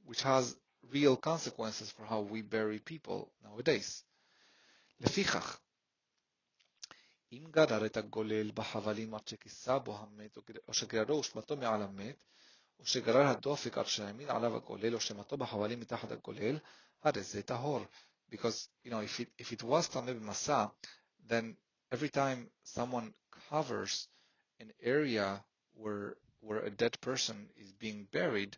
which 0.05 0.21
has 0.21 0.55
real 0.91 1.15
consequences 1.15 1.89
for 1.91 2.03
how 2.05 2.19
we 2.19 2.41
bury 2.41 2.79
people 2.79 3.31
nowadays. 3.43 4.03
לפיכך, 4.99 5.59
אם 7.31 7.43
גרר 7.51 7.85
את 7.85 7.97
הגולל 7.97 8.51
בחבלים 8.51 9.15
עד 9.15 9.27
שכיסה 9.27 9.79
בו 9.79 9.97
המת, 9.97 10.37
או 10.67 10.73
שגררו 10.73 11.19
ושמתו 11.19 11.57
מעל 11.57 11.81
המת, 11.81 12.25
או 12.79 12.85
שגרר 12.85 13.27
הדופק 13.27 13.77
עד 13.77 13.85
שהעמיד 13.85 14.29
עליו 14.29 14.55
הגולל, 14.55 14.95
או 14.95 14.99
שמתו 14.99 15.37
בחבלים 15.37 15.79
מתחת 15.79 16.11
הגולל, 16.11 16.57
הרי 17.03 17.23
זה 17.23 17.43
טהור. 17.43 17.85
Because, 18.31 18.69
you 18.83 18.89
know, 18.89 19.01
if 19.01 19.19
it, 19.19 19.29
if 19.37 19.51
it 19.51 19.63
was 19.63 19.87
טמא 19.93 20.13
במסע, 20.13 20.65
then 21.27 21.55
every 21.91 22.09
time 22.09 22.49
someone 22.63 23.13
covers 23.49 24.07
an 24.59 24.71
area 24.81 25.43
where 25.73 26.15
where 26.41 26.59
a 26.59 26.69
dead 26.69 26.95
person 27.01 27.49
is 27.57 27.71
being 27.73 28.07
buried, 28.11 28.55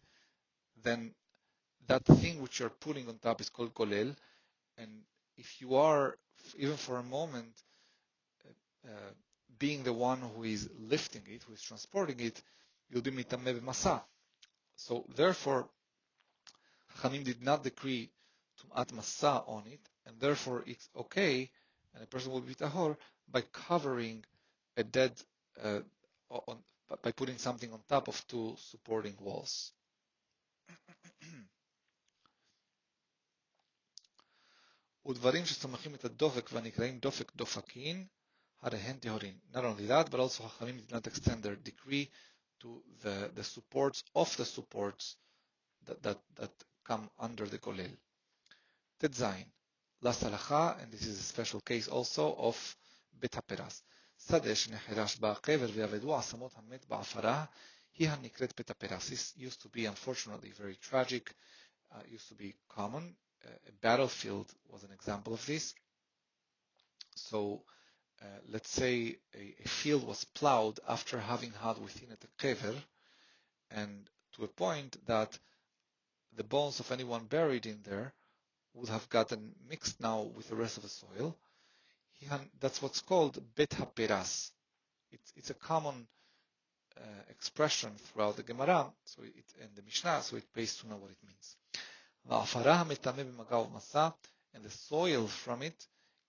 then 0.83 1.13
that 1.87 2.03
thing 2.05 2.41
which 2.41 2.59
you're 2.59 2.69
putting 2.69 3.07
on 3.07 3.17
top 3.17 3.39
is 3.41 3.49
called 3.49 3.73
kolel. 3.73 4.15
And 4.77 4.91
if 5.37 5.61
you 5.61 5.75
are, 5.75 6.17
even 6.58 6.76
for 6.76 6.98
a 6.98 7.02
moment, 7.02 7.52
uh, 8.84 8.90
being 9.58 9.82
the 9.84 9.92
one 9.92 10.20
who 10.20 10.42
is 10.44 10.68
lifting 10.78 11.22
it, 11.28 11.42
who 11.44 11.52
is 11.52 11.62
transporting 11.62 12.18
it, 12.20 12.42
you'll 12.90 13.02
be 13.02 13.10
mitameh 13.10 13.60
masa. 13.60 14.02
So 14.76 15.04
therefore, 15.14 15.68
Chachamim 16.96 17.24
did 17.24 17.42
not 17.42 17.62
decree 17.62 18.10
tumat 18.60 18.88
masa 18.92 19.48
on 19.48 19.64
it, 19.66 19.80
and 20.06 20.18
therefore 20.18 20.64
it's 20.66 20.88
okay, 20.96 21.50
and 21.94 22.02
a 22.02 22.06
person 22.06 22.32
will 22.32 22.40
be 22.40 22.54
tahor 22.54 22.96
by 23.30 23.42
covering 23.52 24.24
a 24.76 24.82
dead, 24.82 25.12
uh, 25.62 25.80
on, 26.30 26.58
by 27.02 27.12
putting 27.12 27.38
something 27.38 27.72
on 27.72 27.80
top 27.88 28.08
of 28.08 28.26
two 28.26 28.56
supporting 28.58 29.14
walls. 29.20 29.72
ודברים 35.06 35.46
שצומחים 35.46 35.94
את 35.94 36.04
הדופק 36.04 36.50
והנקראים 36.52 36.98
דופק 36.98 37.32
דופקין, 37.36 38.06
הרי 38.62 38.78
Not 39.52 39.64
only 39.64 39.86
that, 39.88 40.08
but 40.10 40.20
also 40.20 40.42
חכמים 40.48 40.78
did 40.78 40.92
not 40.92 41.06
extend 41.06 41.42
their 41.42 41.56
decree 41.56 42.08
to 42.60 42.82
the, 43.02 43.30
the 43.34 43.42
supports 43.42 44.04
of 44.14 44.36
the 44.36 44.44
supports 44.44 45.16
that, 45.86 46.00
that, 46.02 46.18
that 46.36 46.52
come 46.84 47.10
under 47.18 47.46
the 47.46 47.58
golel. 47.58 47.96
ט"ז, 48.98 49.22
last 50.00 50.22
halacha, 50.22 50.80
and 50.80 50.92
this 50.92 51.06
is 51.06 51.18
a 51.18 51.22
special 51.22 51.60
case 51.60 51.88
also 51.88 52.34
of 52.36 52.56
בית 53.12 53.36
הפרס. 53.36 53.82
שדה 54.28 54.54
שנחרש 54.54 55.16
בה 55.16 55.32
הקבר 55.32 55.68
ויאבדו 55.74 56.16
עצמות 56.18 56.52
המת 56.56 56.86
בעפרה, 56.86 57.44
היא 57.98 58.08
הנקראת 58.08 58.52
בית 58.56 58.70
הפרס. 58.70 59.10
This 59.10 59.36
used 59.38 59.60
to 59.62 59.68
be 59.68 59.86
unfortunately 59.86 60.50
very 60.50 60.76
tragic, 60.90 61.34
uh, 61.92 61.96
used 62.08 62.28
to 62.28 62.34
be 62.34 62.54
common 62.68 63.14
uh, 63.44 63.50
a 63.68 63.72
battlefield 63.80 64.46
was 64.70 64.84
an 64.84 64.92
example 64.92 65.34
of 65.34 65.44
this. 65.46 65.74
So 67.14 67.62
uh, 68.20 68.24
let's 68.48 68.70
say 68.70 69.16
a, 69.34 69.54
a, 69.64 69.68
field 69.68 70.06
was 70.06 70.24
plowed 70.24 70.78
after 70.88 71.18
having 71.18 71.52
had 71.52 71.78
within 71.78 72.10
it 72.10 72.24
a 72.24 72.42
kever, 72.42 72.76
and 73.70 74.08
to 74.36 74.44
a 74.44 74.48
point 74.48 74.96
that 75.06 75.36
the 76.36 76.44
bones 76.44 76.80
of 76.80 76.90
anyone 76.92 77.24
buried 77.24 77.66
in 77.66 77.80
there 77.82 78.12
would 78.74 78.88
have 78.88 79.08
gotten 79.08 79.54
mixed 79.68 80.00
now 80.00 80.22
with 80.22 80.48
the 80.48 80.56
rest 80.56 80.76
of 80.76 80.82
the 80.84 80.88
soil. 80.88 81.36
That's 82.60 82.80
what's 82.80 83.00
called 83.00 83.42
bet 83.56 83.72
haperas. 83.72 84.52
It's, 85.10 85.32
it's 85.36 85.50
a 85.50 85.54
common 85.54 86.06
uh, 86.96 87.00
expression 87.30 87.90
throughout 87.96 88.36
the 88.36 88.42
Gemara 88.42 88.92
so 89.04 89.22
it, 89.22 89.44
and 89.60 89.70
the 89.74 89.82
Mishnah, 89.82 90.22
so 90.22 90.36
it 90.36 90.44
pays 90.54 90.76
to 90.76 90.88
know 90.88 90.96
what 90.96 91.10
it 91.10 91.18
means 91.26 91.56
and 94.54 94.64
the 94.64 94.70
soil 94.70 95.26
from 95.26 95.62
it, 95.62 95.86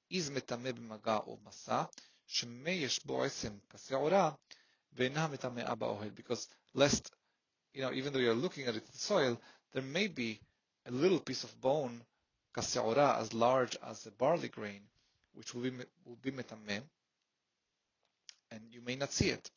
is 0.10 0.30
מטמא 0.30 0.72
במגע 0.72 1.20
ובמסע, 1.28 1.84
שמא 2.26 2.70
יש 2.70 3.06
בו 3.06 3.24
עשם 3.24 3.58
כשעורה, 3.70 4.32
ואינה 4.94 5.28
מטמאה 5.28 5.76
באוהל, 5.76 6.12
because 6.16 6.48
lest, 6.76 7.12
you 7.74 7.82
know, 7.82 7.92
even 7.92 8.14
though 8.14 8.20
you're 8.20 8.34
looking 8.34 8.68
at 8.68 8.76
it, 8.76 8.86
the 8.86 8.98
soil, 8.98 9.40
there 9.72 9.82
may 9.82 10.08
be 10.08 10.40
a 10.86 10.92
little 10.92 11.20
piece 11.20 11.44
of 11.44 11.62
bone, 11.62 12.02
כשעורה, 12.54 13.20
as 13.20 13.34
large 13.34 13.76
as 13.82 14.08
a 14.08 14.12
barley 14.12 14.50
grain, 14.50 14.82
which 15.34 15.54
will 15.54 15.64
be, 15.64 15.72
will 16.06 16.18
be 16.22 16.32
metame, 16.32 16.82
and 18.52 18.62
you 18.72 18.82
may 18.82 18.96
not 18.96 19.12
see 19.12 19.30
it. 19.30 19.50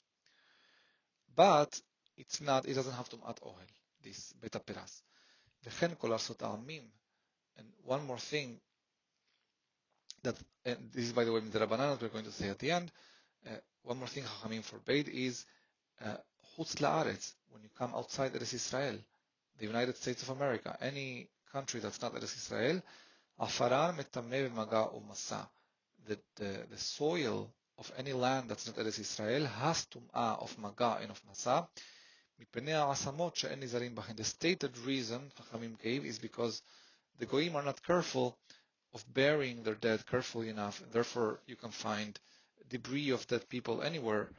But 1.34 1.80
it's 2.16 2.40
not, 2.40 2.66
it 2.66 2.74
doesn't 2.74 2.94
have 2.94 3.08
tumat 3.10 3.40
ohel, 3.42 3.68
this 4.02 4.32
bet 4.40 4.54
haperas. 4.54 5.02
וכן 5.63 5.95
כל 5.97 6.11
ארצות 6.11 6.41
העמים, 6.41 6.89
and 7.57 7.65
one 7.83 8.05
more 8.05 8.19
thing 8.19 8.59
that, 10.23 10.35
and 10.65 10.91
this 10.93 11.05
is 11.05 11.13
by 11.13 11.23
the 11.23 11.31
way, 11.31 11.41
Rabbanan, 11.41 12.01
we're 12.01 12.07
going 12.07 12.25
to 12.25 12.31
say 12.31 12.49
at 12.49 12.59
the 12.59 12.71
end, 12.71 12.91
uh, 13.47 13.55
one 13.83 13.97
more 13.97 14.07
thing 14.07 14.23
Chachamim 14.23 14.63
forbade 14.63 15.09
is 15.09 15.45
Chutz 16.57 16.75
uh, 16.75 16.87
La'aretz, 16.87 17.33
when 17.49 17.63
you 17.63 17.69
come 17.77 17.93
outside 17.95 18.33
Eretz 18.33 18.53
Israel, 18.53 18.97
the 19.59 19.65
United 19.65 19.97
States 19.97 20.23
of 20.23 20.29
America, 20.29 20.77
any 20.81 21.29
country 21.51 21.79
that's 21.79 22.01
not 22.01 22.13
Eretz 22.13 22.35
Israel, 22.35 22.81
Afaran 23.39 23.97
metameh 23.97 24.53
maga 24.53 24.89
umasa. 24.93 25.47
The, 26.07 26.17
the, 26.35 26.65
the 26.69 26.77
soil 26.77 27.51
of 27.77 27.91
any 27.97 28.13
land 28.13 28.49
that's 28.49 28.67
not 28.67 28.75
Eretz 28.77 28.99
Israel 28.99 29.45
has 29.45 29.85
tum'ah 29.85 30.41
of 30.41 30.57
maga 30.59 30.99
and 31.01 31.11
of 31.11 31.21
masa. 31.25 31.67
The 32.39 34.23
stated 34.23 34.77
reason 34.79 35.31
Chachamim 35.37 35.79
gave 35.81 36.05
is 36.05 36.19
because 36.19 36.61
the 37.19 37.25
goyim 37.25 37.55
are 37.55 37.63
not 37.63 37.83
careful 37.83 38.37
of 38.93 39.13
burying 39.13 39.63
their 39.63 39.75
dead 39.75 40.05
carefully 40.05 40.49
enough, 40.49 40.81
and 40.81 40.91
therefore 40.91 41.39
you 41.45 41.55
can 41.55 41.71
find 41.71 42.19
debris 42.67 43.11
of 43.11 43.27
dead 43.27 43.47
people 43.47 43.81
anywhere. 43.81 44.29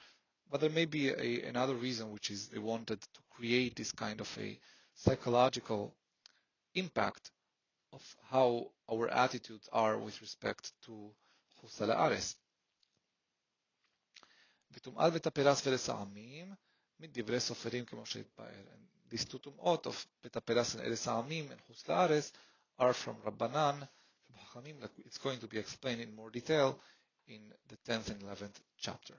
But 0.50 0.61
there 0.61 0.70
may 0.70 0.84
be 0.84 1.09
a, 1.09 1.42
another 1.48 1.74
reason, 1.74 2.12
which 2.12 2.30
is 2.30 2.48
they 2.48 2.59
wanted 2.59 3.00
to 3.00 3.20
create 3.30 3.76
this 3.76 3.92
kind 3.92 4.20
of 4.20 4.38
a 4.38 4.59
psychological 4.94 5.94
impact 6.74 7.30
of 7.92 8.16
how 8.30 8.70
our 8.90 9.09
attitudes 9.09 9.68
are 9.72 9.96
with 9.98 10.20
respect 10.20 10.72
to 10.82 11.14
חוסה 11.61 11.86
לארץ. 11.86 12.36
וטומאת 14.70 15.12
בית 15.12 15.26
הפרס 15.26 15.66
ורס 15.66 15.88
mit 16.99 17.17
סופרים 17.39 17.85
כמו 17.85 18.05
שהתבהר. 18.05 18.63
These 19.09 19.25
two 19.25 19.39
of 19.85 20.05
bet 20.23 20.35
haperas 20.35 20.75
and 20.75 20.81
ארץ 20.81 21.07
העמים 21.07 21.51
and 21.51 21.61
חוץ 21.67 21.83
are 22.79 22.93
from 22.93 23.15
Rabbanan. 23.25 23.87
from 24.53 24.89
it's 25.05 25.17
going 25.17 25.39
to 25.39 25.47
be 25.47 25.57
explained 25.57 26.01
in 26.01 26.13
more 26.15 26.29
detail 26.29 26.79
in 27.27 27.41
the 27.69 27.77
10th 27.91 28.09
and 28.09 28.21
11th 28.21 28.59
chapter. 28.77 29.15